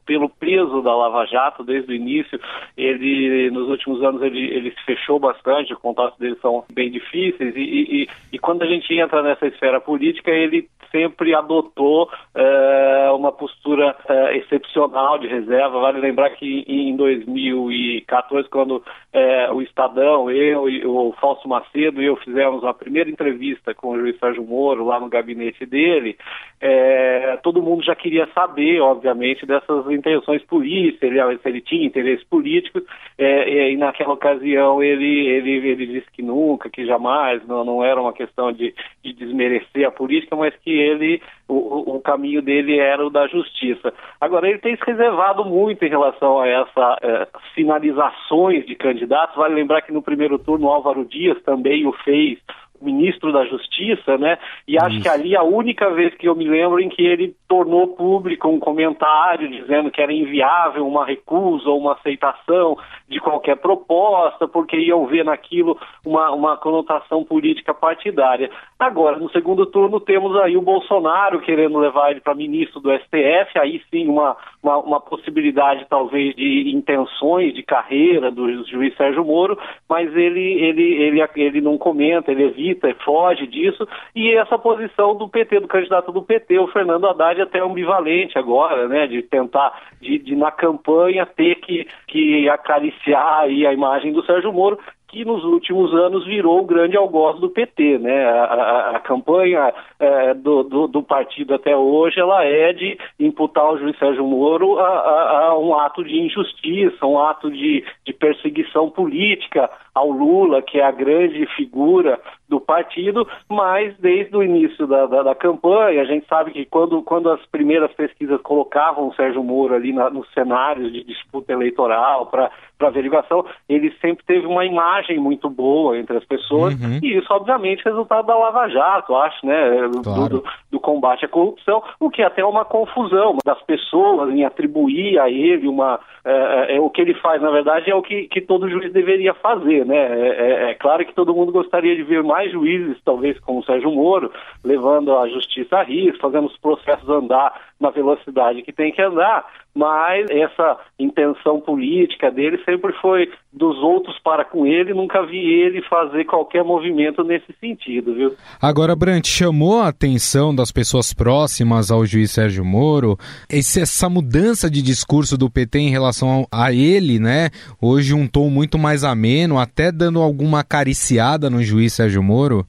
pelo 0.07 0.29
peso 0.29 0.83
da 0.83 0.95
Lava 0.95 1.27
Jato 1.27 1.65
desde 1.65 1.91
o 1.91 1.95
início. 1.95 2.39
Ele, 2.77 3.51
nos 3.51 3.69
últimos 3.69 4.01
anos, 4.05 4.23
ele, 4.23 4.39
ele 4.55 4.71
se 4.71 4.85
fechou 4.85 5.19
bastante, 5.19 5.73
os 5.73 5.81
contatos 5.81 6.17
dele 6.17 6.37
são 6.41 6.65
bem 6.73 6.93
difíceis, 6.93 7.57
e, 7.57 7.61
e, 7.61 8.09
e 8.33 8.39
quando 8.39 8.63
a 8.63 8.67
gente 8.67 8.95
entra 8.95 9.21
nessa 9.21 9.49
esfera 9.49 9.81
política, 9.81 10.31
ele 10.31 10.69
sempre 10.93 11.35
adotou 11.35 12.09
é, 12.35 13.11
uma 13.13 13.33
postura 13.33 13.97
é, 14.09 14.37
excepcional 14.37 15.19
de 15.19 15.27
reserva. 15.27 15.81
Vale 15.81 15.99
lembrar 15.99 16.31
que 16.31 16.65
em 16.69 16.95
2014, 16.95 18.49
quando 18.51 18.85
é, 19.13 19.51
o 19.51 19.63
Estadão, 19.63 20.31
eu 20.31 20.65
o 20.85 21.13
Falso 21.19 21.49
Macedo 21.49 22.01
e 22.01 22.07
eu 22.07 22.17
fizemos 22.17 22.63
a 22.63 22.75
primeira 22.75 23.11
entrevista 23.11 23.72
com 23.75 23.91
o 23.91 23.99
juiz 23.99 24.19
Sérgio 24.19 24.45
Moro 24.45 24.85
lá 24.85 25.01
no 25.01 25.09
gabinete 25.09 25.65
dele, 25.67 26.17
é, 26.61 27.39
todo 27.43 27.63
mundo 27.63 27.83
já 27.83 27.95
queria 27.95 28.29
saber, 28.35 28.81
obviamente, 28.81 29.45
dessas 29.45 29.91
intenções 29.91 30.43
políticas, 30.45 31.11
ele, 31.11 31.39
se 31.39 31.49
ele 31.49 31.61
tinha 31.61 31.87
interesses 31.87 32.25
políticos, 32.25 32.85
é, 33.19 33.73
e 33.73 33.77
naquela 33.77 34.13
ocasião 34.15 34.83
ele, 34.83 35.27
ele, 35.27 35.69
ele 35.69 35.87
disse 35.87 36.11
que 36.13 36.23
nunca, 36.23 36.71
que 36.71 36.87
jamais, 36.87 37.45
não, 37.47 37.65
não 37.65 37.85
era 37.85 38.01
uma 38.01 38.13
questão 38.13 38.53
de, 38.53 38.75
de 39.03 39.13
desmerecer 39.13 39.87
a 39.87 39.91
política, 39.91 40.37
mas 40.37 40.55
que 40.57 40.71
ele, 40.71 41.21
o, 41.49 41.97
o 41.97 42.01
caminho 42.01 42.41
dele 42.41 42.79
era 42.79 43.05
o 43.05 43.11
da 43.11 43.27
justiça. 43.27 43.93
Agora, 44.21 44.49
ele 44.49 44.59
tem 44.59 44.77
se 44.77 44.85
reservado 44.87 45.45
muito 45.45 45.85
em 45.85 45.89
relação 45.89 46.41
a 46.41 46.47
essas 46.47 46.97
é, 47.03 47.29
finalizações 47.55 48.65
de 48.67 48.75
candidatos, 48.75 49.37
vale 49.37 49.55
lembrar 49.55 49.83
que 49.83 49.93
no 49.93 50.03
primeiro 50.03 50.39
turno 50.39 50.69
Álvaro 50.69 51.05
Dias 51.05 51.43
também 51.43 51.87
o 51.87 51.93
fez 52.05 52.39
ministro 52.83 53.33
da 53.33 53.45
Justiça, 53.45 54.19
né? 54.19 54.39
E 54.67 54.79
acho 54.79 54.97
Isso. 54.97 55.03
que 55.03 55.09
ali 55.09 55.37
a 55.37 55.43
única 55.43 55.91
vez 55.91 56.15
que 56.15 56.29
eu 56.29 56.35
me 56.35 56.49
lembro 56.49 56.81
em 56.81 56.89
que 56.89 57.03
ele 57.03 57.35
tornou 57.49 57.89
público 57.89 58.49
um 58.49 58.59
comentário 58.59 59.49
dizendo 59.49 59.91
que 59.91 60.01
era 60.01 60.13
inviável 60.13 60.87
uma 60.87 61.05
recusa 61.05 61.69
ou 61.69 61.79
uma 61.79 61.93
aceitação 61.93 62.77
de 63.09 63.21
qualquer 63.21 63.57
proposta, 63.57 64.49
porque 64.49 64.77
iam 64.77 65.07
ver 65.07 65.25
naquilo 65.25 65.79
uma, 66.05 66.31
uma 66.31 66.57
conotação 66.57 67.23
política 67.23 67.75
partidária. 67.75 68.51
Agora, 68.79 69.19
no 69.19 69.31
segundo 69.31 69.67
turno, 69.67 70.01
temos 70.01 70.35
aí 70.41 70.57
o 70.57 70.63
Bolsonaro 70.63 71.41
querendo 71.41 71.79
levar 71.79 72.11
ele 72.11 72.21
para 72.21 72.35
ministro 72.35 72.81
do 72.81 72.91
STF, 72.91 73.59
aí 73.59 73.83
sim 73.91 74.09
uma, 74.09 74.37
uma, 74.63 74.79
uma, 74.79 75.01
possibilidade 75.01 75.87
talvez 75.89 76.35
de 76.35 76.73
intenções 76.75 77.55
de 77.55 77.63
carreira 77.63 78.31
do 78.31 78.65
juiz 78.67 78.97
Sérgio 78.97 79.25
Moro, 79.25 79.59
mas 79.89 80.15
ele, 80.17 80.41
ele, 80.41 80.83
ele, 80.83 81.23
ele 81.37 81.61
não 81.61 81.77
comenta, 81.77 82.33
ele 82.33 82.45
evita, 82.45 82.72
foge 83.05 83.47
disso, 83.47 83.87
e 84.15 84.35
essa 84.35 84.59
posição 84.59 85.17
do 85.17 85.29
PT, 85.29 85.61
do 85.61 85.69
candidato 85.69 86.13
do 86.13 86.23
PT, 86.23 86.59
o 86.59 86.69
Fernando 86.69 87.07
Haddad, 87.07 87.41
é 87.41 87.43
até 87.45 87.61
ambivalente 87.61 88.39
agora, 88.39 88.89
né, 88.89 89.07
de 89.07 89.23
tentar, 89.23 89.73
de, 90.01 90.19
de 90.19 90.37
na 90.37 90.51
campanha 90.51 91.27
ter 91.27 91.57
que, 91.57 91.87
que 92.07 92.49
acariciar 92.49 93.41
aí 93.41 93.67
a 93.67 93.73
imagem 93.73 94.13
do 94.13 94.25
Sérgio 94.25 94.53
Moro, 94.53 94.79
que 95.13 95.27
nos 95.27 95.45
últimos 95.45 95.93
anos 95.93 96.25
virou 96.25 96.61
o 96.61 96.65
grande 96.65 96.97
algoz 96.97 97.39
do 97.39 97.51
PT, 97.51 97.99
né? 97.99 98.25
A, 98.25 98.45
a, 98.45 98.97
a 98.97 99.01
campanha 99.01 99.73
é, 100.01 100.33
do, 100.33 100.63
do, 100.63 100.89
do, 100.89 101.03
partido 101.03 101.55
até 101.55 101.77
hoje 101.77 102.19
ela 102.19 102.43
é 102.45 102.73
de 102.73 102.99
imputar 103.21 103.71
o 103.71 103.79
juiz 103.79 103.97
Sérgio 103.99 104.27
Moro 104.27 104.79
a, 104.79 105.49
a 105.49 105.59
um 105.59 105.79
ato 105.79 106.03
de 106.03 106.19
injustiça, 106.19 107.05
um 107.05 107.19
ato 107.19 107.51
de, 107.51 107.85
de 108.07 108.13
perseguição 108.15 108.89
política 108.89 109.71
ao 109.95 110.11
Lula, 110.11 110.63
que 110.63 110.81
é 110.81 110.85
a 110.85 110.91
grande 110.91 111.45
figura 111.55 112.19
do 112.49 112.61
partido, 112.61 113.27
mas 113.49 113.97
desde 113.99 114.37
o 114.37 114.43
início 114.43 114.87
da, 114.87 115.07
da, 115.07 115.23
da, 115.23 115.35
campanha, 115.35 116.03
a 116.03 116.05
gente 116.05 116.27
sabe 116.27 116.51
que 116.51 116.65
quando, 116.67 117.03
quando 117.03 117.31
as 117.31 117.45
primeiras 117.47 117.93
pesquisas 117.93 118.41
colocavam 118.43 119.09
o 119.09 119.15
Sérgio 119.15 119.43
Moro 119.43 119.75
ali 119.75 119.93
na, 119.93 120.11
nos 120.11 120.31
cenários 120.33 120.93
de 120.93 121.03
disputa 121.05 121.53
eleitoral 121.53 122.27
para 122.27 122.51
averiguação, 122.89 123.45
ele 123.69 123.91
sempre 124.01 124.25
teve 124.27 124.47
uma 124.47 124.65
imagem 124.65 125.19
muito 125.19 125.49
boa 125.49 125.99
entre 125.99 126.17
as 126.17 126.25
pessoas, 126.25 126.75
uhum. 126.75 126.99
e 127.03 127.17
isso, 127.17 127.33
obviamente, 127.33 127.81
é 127.87 127.91
resultado 127.91 128.27
da 128.27 128.37
Lava 128.37 128.69
Jato, 128.69 129.17
acho, 129.17 129.47
né, 129.47 129.89
claro. 130.03 130.29
do, 130.29 130.45
do, 130.71 130.81
combate 130.81 131.25
à 131.25 131.29
corrupção, 131.29 131.83
o 131.99 132.11
que 132.11 132.23
é 132.23 132.27
até 132.27 132.45
uma 132.45 132.65
confusão 132.65 133.39
das 133.45 133.61
pessoas 133.63 134.31
em 134.31 134.45
atribuir 134.45 135.19
a 135.19 135.31
ele 135.31 135.67
uma... 135.67 135.99
É, 136.25 136.77
é, 136.77 136.81
o 136.81 136.89
que 136.89 137.01
ele 137.01 137.15
faz, 137.15 137.43
na 137.43 137.51
verdade, 137.51 137.91
é 137.91 137.95
o 137.95 138.03
que, 138.03 138.29
que 138.29 138.41
todo 138.41 138.71
juiz 138.71 138.93
deveria 138.93 139.35
fazer, 139.35 139.85
né, 139.85 139.97
é, 139.97 140.29
é, 140.29 140.71
é 140.71 140.75
claro 140.75 141.05
que 141.05 141.15
todo 141.15 141.35
mundo 141.35 141.51
gostaria 141.51 141.97
de 141.97 142.03
ver 142.05 142.23
mais 142.23 142.43
mais 142.43 142.51
juízes, 142.51 142.99
talvez 143.05 143.39
como 143.41 143.61
o 143.61 143.65
Sérgio 143.65 143.91
Moro, 143.91 144.33
levando 144.65 145.17
a 145.17 145.29
justiça 145.29 145.77
a 145.77 145.83
risco, 145.83 146.21
fazendo 146.21 146.47
os 146.47 146.57
processos 146.59 147.09
andar 147.09 147.61
na 147.79 147.91
velocidade 147.91 148.63
que 148.63 148.73
tem 148.73 148.93
que 148.93 149.03
andar, 149.03 149.47
mas 149.75 150.31
essa 150.31 150.79
intenção 150.99 151.61
política 151.61 152.31
dele 152.31 152.59
sempre 152.59 152.72
foi 153.01 153.29
dos 153.53 153.77
outros 153.79 154.19
para 154.21 154.45
com 154.45 154.67
ele, 154.67 154.95
nunca 154.95 155.25
vi 155.27 155.39
ele 155.39 155.83
fazer 155.83 156.25
qualquer 156.25 156.65
movimento 156.65 157.23
nesse 157.23 157.53
sentido, 157.61 158.15
viu? 158.15 158.35
Agora, 158.61 158.97
Brant, 158.97 159.27
chamou 159.27 159.81
a 159.81 159.89
atenção 159.89 160.55
das 160.55 160.73
pessoas 160.73 161.13
próximas 161.13 161.91
ao 161.91 162.07
juiz 162.07 162.31
Sérgio 162.31 162.65
Moro 162.65 163.19
essa 163.51 164.09
mudança 164.09 164.71
de 164.71 164.83
discurso 164.83 165.37
do 165.37 165.51
PT 165.51 165.79
em 165.79 165.91
relação 165.91 166.47
a 166.51 166.73
ele, 166.73 167.19
né? 167.19 167.51
Hoje 167.81 168.15
um 168.15 168.27
tom 168.27 168.49
muito 168.49 168.79
mais 168.79 169.05
ameno, 169.05 169.59
até 169.59 169.93
dando 169.93 170.21
alguma 170.21 170.61
acariciada 170.61 171.51
no 171.51 171.63
juiz 171.63 171.93
Sérgio 171.93 172.23
Moro? 172.23 172.67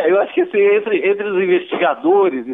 É, 0.00 0.10
eu 0.10 0.20
acho 0.20 0.32
que 0.32 0.40
assim, 0.40 0.58
entre, 0.58 1.08
entre 1.08 1.28
os 1.28 1.42
investigadores, 1.42 2.46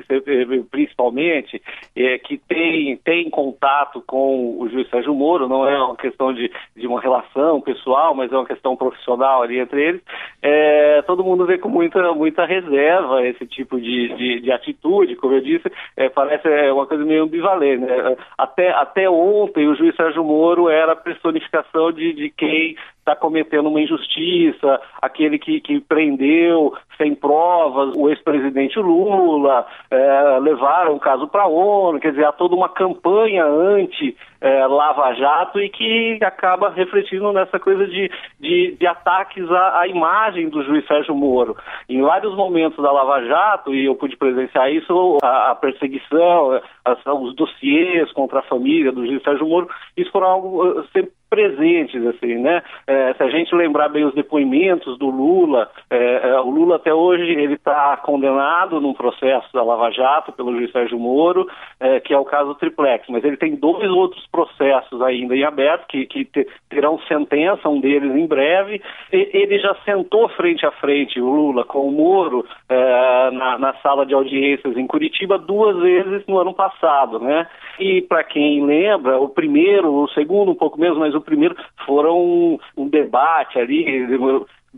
principalmente, 0.70 1.62
é, 1.94 2.18
que 2.18 2.38
tem, 2.38 2.96
tem 2.98 3.30
contato 3.30 4.02
com 4.04 4.56
o 4.59 4.68
juiz 4.68 4.88
Sérgio 4.90 5.14
Moro, 5.14 5.48
não 5.48 5.68
é 5.68 5.78
uma 5.78 5.96
questão 5.96 6.32
de, 6.32 6.50
de 6.74 6.87
uma 6.87 7.00
relação 7.00 7.61
pessoal, 7.61 8.14
mas 8.14 8.32
é 8.32 8.37
uma 8.37 8.46
questão 8.46 8.76
profissional 8.76 9.42
ali 9.42 9.59
entre 9.61 9.80
eles, 9.80 10.02
é, 10.42 11.02
todo 11.02 11.24
mundo 11.24 11.46
vê 11.46 11.59
com 11.59 11.68
muita, 11.68 12.12
muita 12.12 12.44
reserva 12.44 13.24
esse 13.26 13.46
tipo 13.46 13.80
de, 13.80 14.09
de, 14.16 14.40
de 14.40 14.52
atitude, 14.52 15.16
como 15.16 15.35
eu 15.35 15.40
disse, 15.40 15.70
é, 15.96 16.09
parece 16.09 16.48
é, 16.48 16.72
uma 16.72 16.87
coisa 16.87 17.04
meio 17.04 17.24
ambivalente. 17.24 17.85
Né? 17.85 18.16
Até, 18.37 18.70
até 18.70 19.09
ontem 19.09 19.68
o 19.68 19.76
juiz 19.76 19.94
Sérgio 19.94 20.24
Moro 20.24 20.68
era 20.68 20.92
a 20.92 20.96
personificação 20.96 21.92
de, 21.92 22.12
de 22.12 22.30
quem 22.30 22.76
está 23.07 23.14
cometendo 23.14 23.69
uma 23.69 23.81
injustiça, 23.81 24.81
aquele 25.01 25.38
que, 25.38 25.61
que 25.61 25.79
prendeu 25.81 26.75
sem 26.99 27.14
provas 27.14 27.95
o 27.97 28.09
ex-presidente 28.09 28.81
Lula, 28.81 29.64
é, 29.88 30.38
levaram 30.40 30.97
o 30.97 31.01
caso 31.01 31.29
para 31.29 31.45
a 31.45 31.49
ONU, 31.49 32.01
quer 32.01 32.11
dizer, 32.11 32.25
há 32.25 32.33
toda 32.33 32.57
uma 32.57 32.69
campanha 32.69 33.45
anti 33.45 34.16
é, 34.40 34.66
Lava 34.66 35.14
Jato 35.14 35.61
e 35.61 35.68
que 35.68 36.18
acaba 36.22 36.70
refletindo 36.70 37.33
nessa 37.33 37.59
coisa 37.59 37.87
de, 37.87 38.11
de, 38.40 38.77
de 38.79 38.87
ataques 38.87 39.51
à, 39.51 39.81
à, 39.81 39.88
imagem 39.88 40.49
do 40.49 40.62
juiz 40.62 40.87
Sérgio 40.87 41.14
Moro. 41.14 41.57
Em 41.88 42.03
vários 42.03 42.35
momentos 42.35 42.83
da 42.83 42.90
Lava 42.90 43.25
Jato, 43.25 43.75
e 43.75 43.85
eu 43.87 43.94
pude 43.94 44.16
presenciar 44.16 44.70
isso, 44.72 45.18
a, 45.22 45.51
a 45.51 45.55
perseguição, 45.55 46.61
as, 46.85 46.99
os 47.07 47.35
dossiês 47.35 48.12
contra 48.12 48.40
a 48.40 48.44
família 48.44 48.92
do 48.92 49.07
juiz 49.07 49.22
Sérgio 49.22 49.46
Moro, 49.46 49.68
isso 49.96 50.11
foram 50.11 50.27
algo 50.27 50.85
sempre 50.92 51.12
presentes, 51.29 52.05
assim, 52.07 52.37
né? 52.37 52.62
É, 52.87 53.12
se 53.14 53.22
a 53.22 53.29
gente 53.29 53.55
lembrar 53.55 53.88
bem 53.88 54.05
os 54.05 54.14
depoimentos 54.14 54.99
do 54.99 55.11
Lula, 55.11 55.68
é, 55.90 56.31
é, 56.31 56.40
o 56.40 56.51
Lula 56.51 56.77
até 56.77 56.94
hoje 56.94 57.25
ele 57.25 57.55
está 57.55 57.96
condenado 57.99 58.81
num 58.81 58.94
processo 58.94 59.53
da 59.53 59.62
Lava 59.62 59.90
Jato 59.90 60.33
pelo 60.33 60.55
juiz 60.57 60.70
Sérgio 60.70 60.99
Moro, 60.99 61.46
é, 61.81 62.01
que 62.01 62.14
é 62.14 62.18
o 62.18 62.25
caso 62.25 62.55
Triplex, 62.55 63.07
mas 63.09 63.25
ele 63.25 63.37
tem 63.37 63.57
dois 63.57 63.90
outros 63.90 64.26
processos 64.27 65.01
ainda 65.03 65.35
em 65.35 65.45
aberto 65.45 65.87
que, 65.89 66.07
que 66.07 66.29
terão 66.69 66.99
sentença, 67.09 67.69
um 67.69 67.81
deles 67.81 68.15
em 68.15 68.27
breve. 68.27 68.83
E, 69.12 69.31
ele 69.33 69.59
já 69.59 69.75
sentou 69.85 70.29
frente 70.31 70.65
a 70.67 70.71
frente 70.73 71.21
o 71.21 71.29
Lula 71.29 71.65
com 71.65 71.89
o 71.89 71.93
Moro 71.93 72.47
é, 72.69 73.31
na, 73.31 73.59
na 73.59 73.75
sala 73.75 74.05
de 74.05 74.15
audiências 74.15 74.77
em 74.77 74.87
Curitiba 74.87 75.39
duas 75.39 75.77
vezes 75.79 76.27
no 76.27 76.39
ano 76.39 76.55
passado, 76.55 77.19
né? 77.19 77.47
E 77.79 78.03
para 78.03 78.25
quem 78.25 78.65
lembra, 78.65 79.19
o 79.19 79.29
primeiro, 79.29 79.93
o 79.93 80.09
segundo 80.09 80.53
um 80.53 80.55
pouco 80.55 80.79
menos, 80.79 80.99
mas 80.99 81.15
o 81.15 81.21
primeiro 81.21 81.57
foram 81.85 82.19
um, 82.19 82.59
um 82.77 82.89
debate 82.89 83.59
ali 83.59 84.07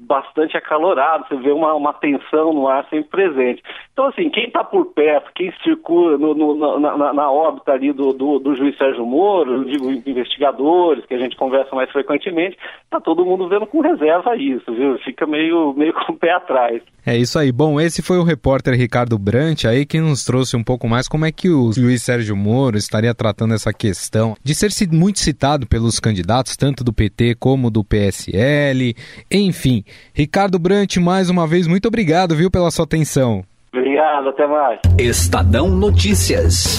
bastante 0.07 0.57
acalorado, 0.57 1.27
você 1.29 1.37
vê 1.37 1.51
uma, 1.51 1.75
uma 1.75 1.93
tensão 1.93 2.53
no 2.53 2.69
ar 2.69 2.87
sempre 2.89 3.09
presente. 3.09 3.63
Então, 3.93 4.07
assim, 4.07 4.31
quem 4.31 4.47
está 4.47 4.63
por 4.63 4.87
perto, 4.87 5.31
quem 5.35 5.53
circula 5.63 6.17
no, 6.17 6.35
no, 6.35 6.79
na, 6.79 7.13
na, 7.13 7.31
órbita 7.31 7.73
ali 7.73 7.93
do, 7.93 8.13
do, 8.13 8.39
do, 8.39 8.55
juiz 8.55 8.77
Sérgio 8.77 9.05
Moro, 9.05 9.65
digo, 9.65 9.91
investigadores, 9.91 11.05
que 11.07 11.15
a 11.15 11.19
gente 11.19 11.37
conversa 11.37 11.75
mais 11.75 11.91
frequentemente, 11.91 12.57
está 12.85 13.01
todo 13.01 13.25
mundo 13.25 13.49
vendo 13.49 13.67
com 13.67 13.81
reserva 13.81 14.37
isso, 14.37 14.73
viu? 14.73 14.99
Fica 14.99 15.27
meio, 15.27 15.75
meio 15.75 15.93
com 16.07 16.13
o 16.13 16.17
pé 16.17 16.33
atrás. 16.33 16.83
É 17.05 17.17
isso 17.17 17.39
aí. 17.39 17.51
Bom, 17.51 17.81
esse 17.81 18.03
foi 18.03 18.19
o 18.19 18.23
repórter 18.23 18.75
Ricardo 18.75 19.19
Brant 19.19 19.65
aí 19.65 19.87
que 19.87 19.99
nos 19.99 20.25
trouxe 20.25 20.57
um 20.57 20.63
pouco 20.63 20.87
mais 20.87 21.09
como 21.09 21.25
é 21.25 21.33
que 21.33 21.49
o 21.49 21.73
juiz 21.73 22.03
Sérgio 22.03 22.37
Moro 22.37 22.77
estaria 22.77 23.15
tratando 23.15 23.55
essa 23.55 23.73
questão 23.73 24.37
de 24.45 24.55
ser 24.55 24.69
muito 24.93 25.19
citado 25.19 25.67
pelos 25.67 25.99
candidatos, 25.99 26.57
tanto 26.57 26.85
do 26.85 26.93
PT 26.93 27.37
como 27.37 27.71
do 27.71 27.83
PSL, 27.83 28.95
enfim. 29.31 29.83
Ricardo 30.15 30.59
Brant, 30.59 30.97
mais 30.97 31.31
uma 31.31 31.47
vez, 31.47 31.67
muito 31.67 31.89
obrigado, 31.89 32.37
viu, 32.37 32.51
pela 32.51 32.71
sua 32.71 32.85
atenção. 32.85 33.45
Obrigado, 33.73 34.29
até 34.29 34.47
mais. 34.47 34.81
Estadão 34.99 35.69
Notícias. 35.69 36.79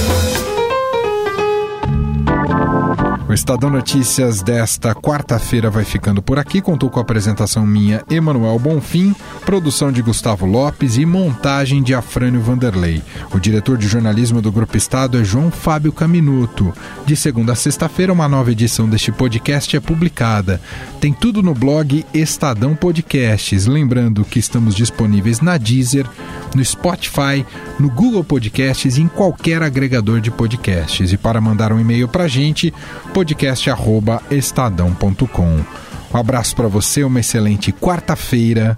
O 3.31 3.33
Estadão 3.33 3.69
Notícias 3.69 4.41
desta 4.41 4.93
quarta-feira 4.93 5.69
vai 5.69 5.85
ficando 5.85 6.21
por 6.21 6.37
aqui. 6.37 6.59
Contou 6.59 6.89
com 6.89 6.99
a 6.99 7.01
apresentação 7.01 7.65
minha, 7.65 8.03
Emanuel 8.09 8.59
Bonfim. 8.59 9.15
Produção 9.51 9.91
de 9.91 10.01
Gustavo 10.01 10.45
Lopes 10.45 10.95
e 10.95 11.05
montagem 11.05 11.83
de 11.83 11.93
Afrânio 11.93 12.39
Vanderlei. 12.39 13.03
O 13.33 13.39
diretor 13.39 13.77
de 13.77 13.85
jornalismo 13.85 14.41
do 14.41 14.49
Grupo 14.49 14.77
Estado 14.77 15.19
é 15.19 15.25
João 15.25 15.51
Fábio 15.51 15.91
Caminuto. 15.91 16.73
De 17.05 17.17
segunda 17.17 17.51
a 17.51 17.55
sexta-feira, 17.55 18.13
uma 18.13 18.29
nova 18.29 18.49
edição 18.49 18.87
deste 18.87 19.11
podcast 19.11 19.75
é 19.75 19.81
publicada. 19.81 20.61
Tem 21.01 21.11
tudo 21.11 21.43
no 21.43 21.53
blog 21.53 22.05
Estadão 22.13 22.77
Podcasts. 22.77 23.65
Lembrando 23.65 24.23
que 24.23 24.39
estamos 24.39 24.73
disponíveis 24.73 25.41
na 25.41 25.57
Deezer, 25.57 26.05
no 26.55 26.63
Spotify, 26.63 27.45
no 27.77 27.89
Google 27.89 28.23
Podcasts 28.23 28.95
e 28.95 29.01
em 29.01 29.09
qualquer 29.09 29.61
agregador 29.61 30.21
de 30.21 30.31
podcasts. 30.31 31.11
E 31.11 31.17
para 31.17 31.41
mandar 31.41 31.73
um 31.73 31.79
e-mail 31.81 32.07
para 32.07 32.23
a 32.23 32.29
gente, 32.29 32.73
podcast.estadão.com. 33.13 35.59
Um 36.13 36.17
abraço 36.17 36.55
para 36.55 36.69
você, 36.69 37.03
uma 37.03 37.19
excelente 37.19 37.73
quarta-feira 37.73 38.77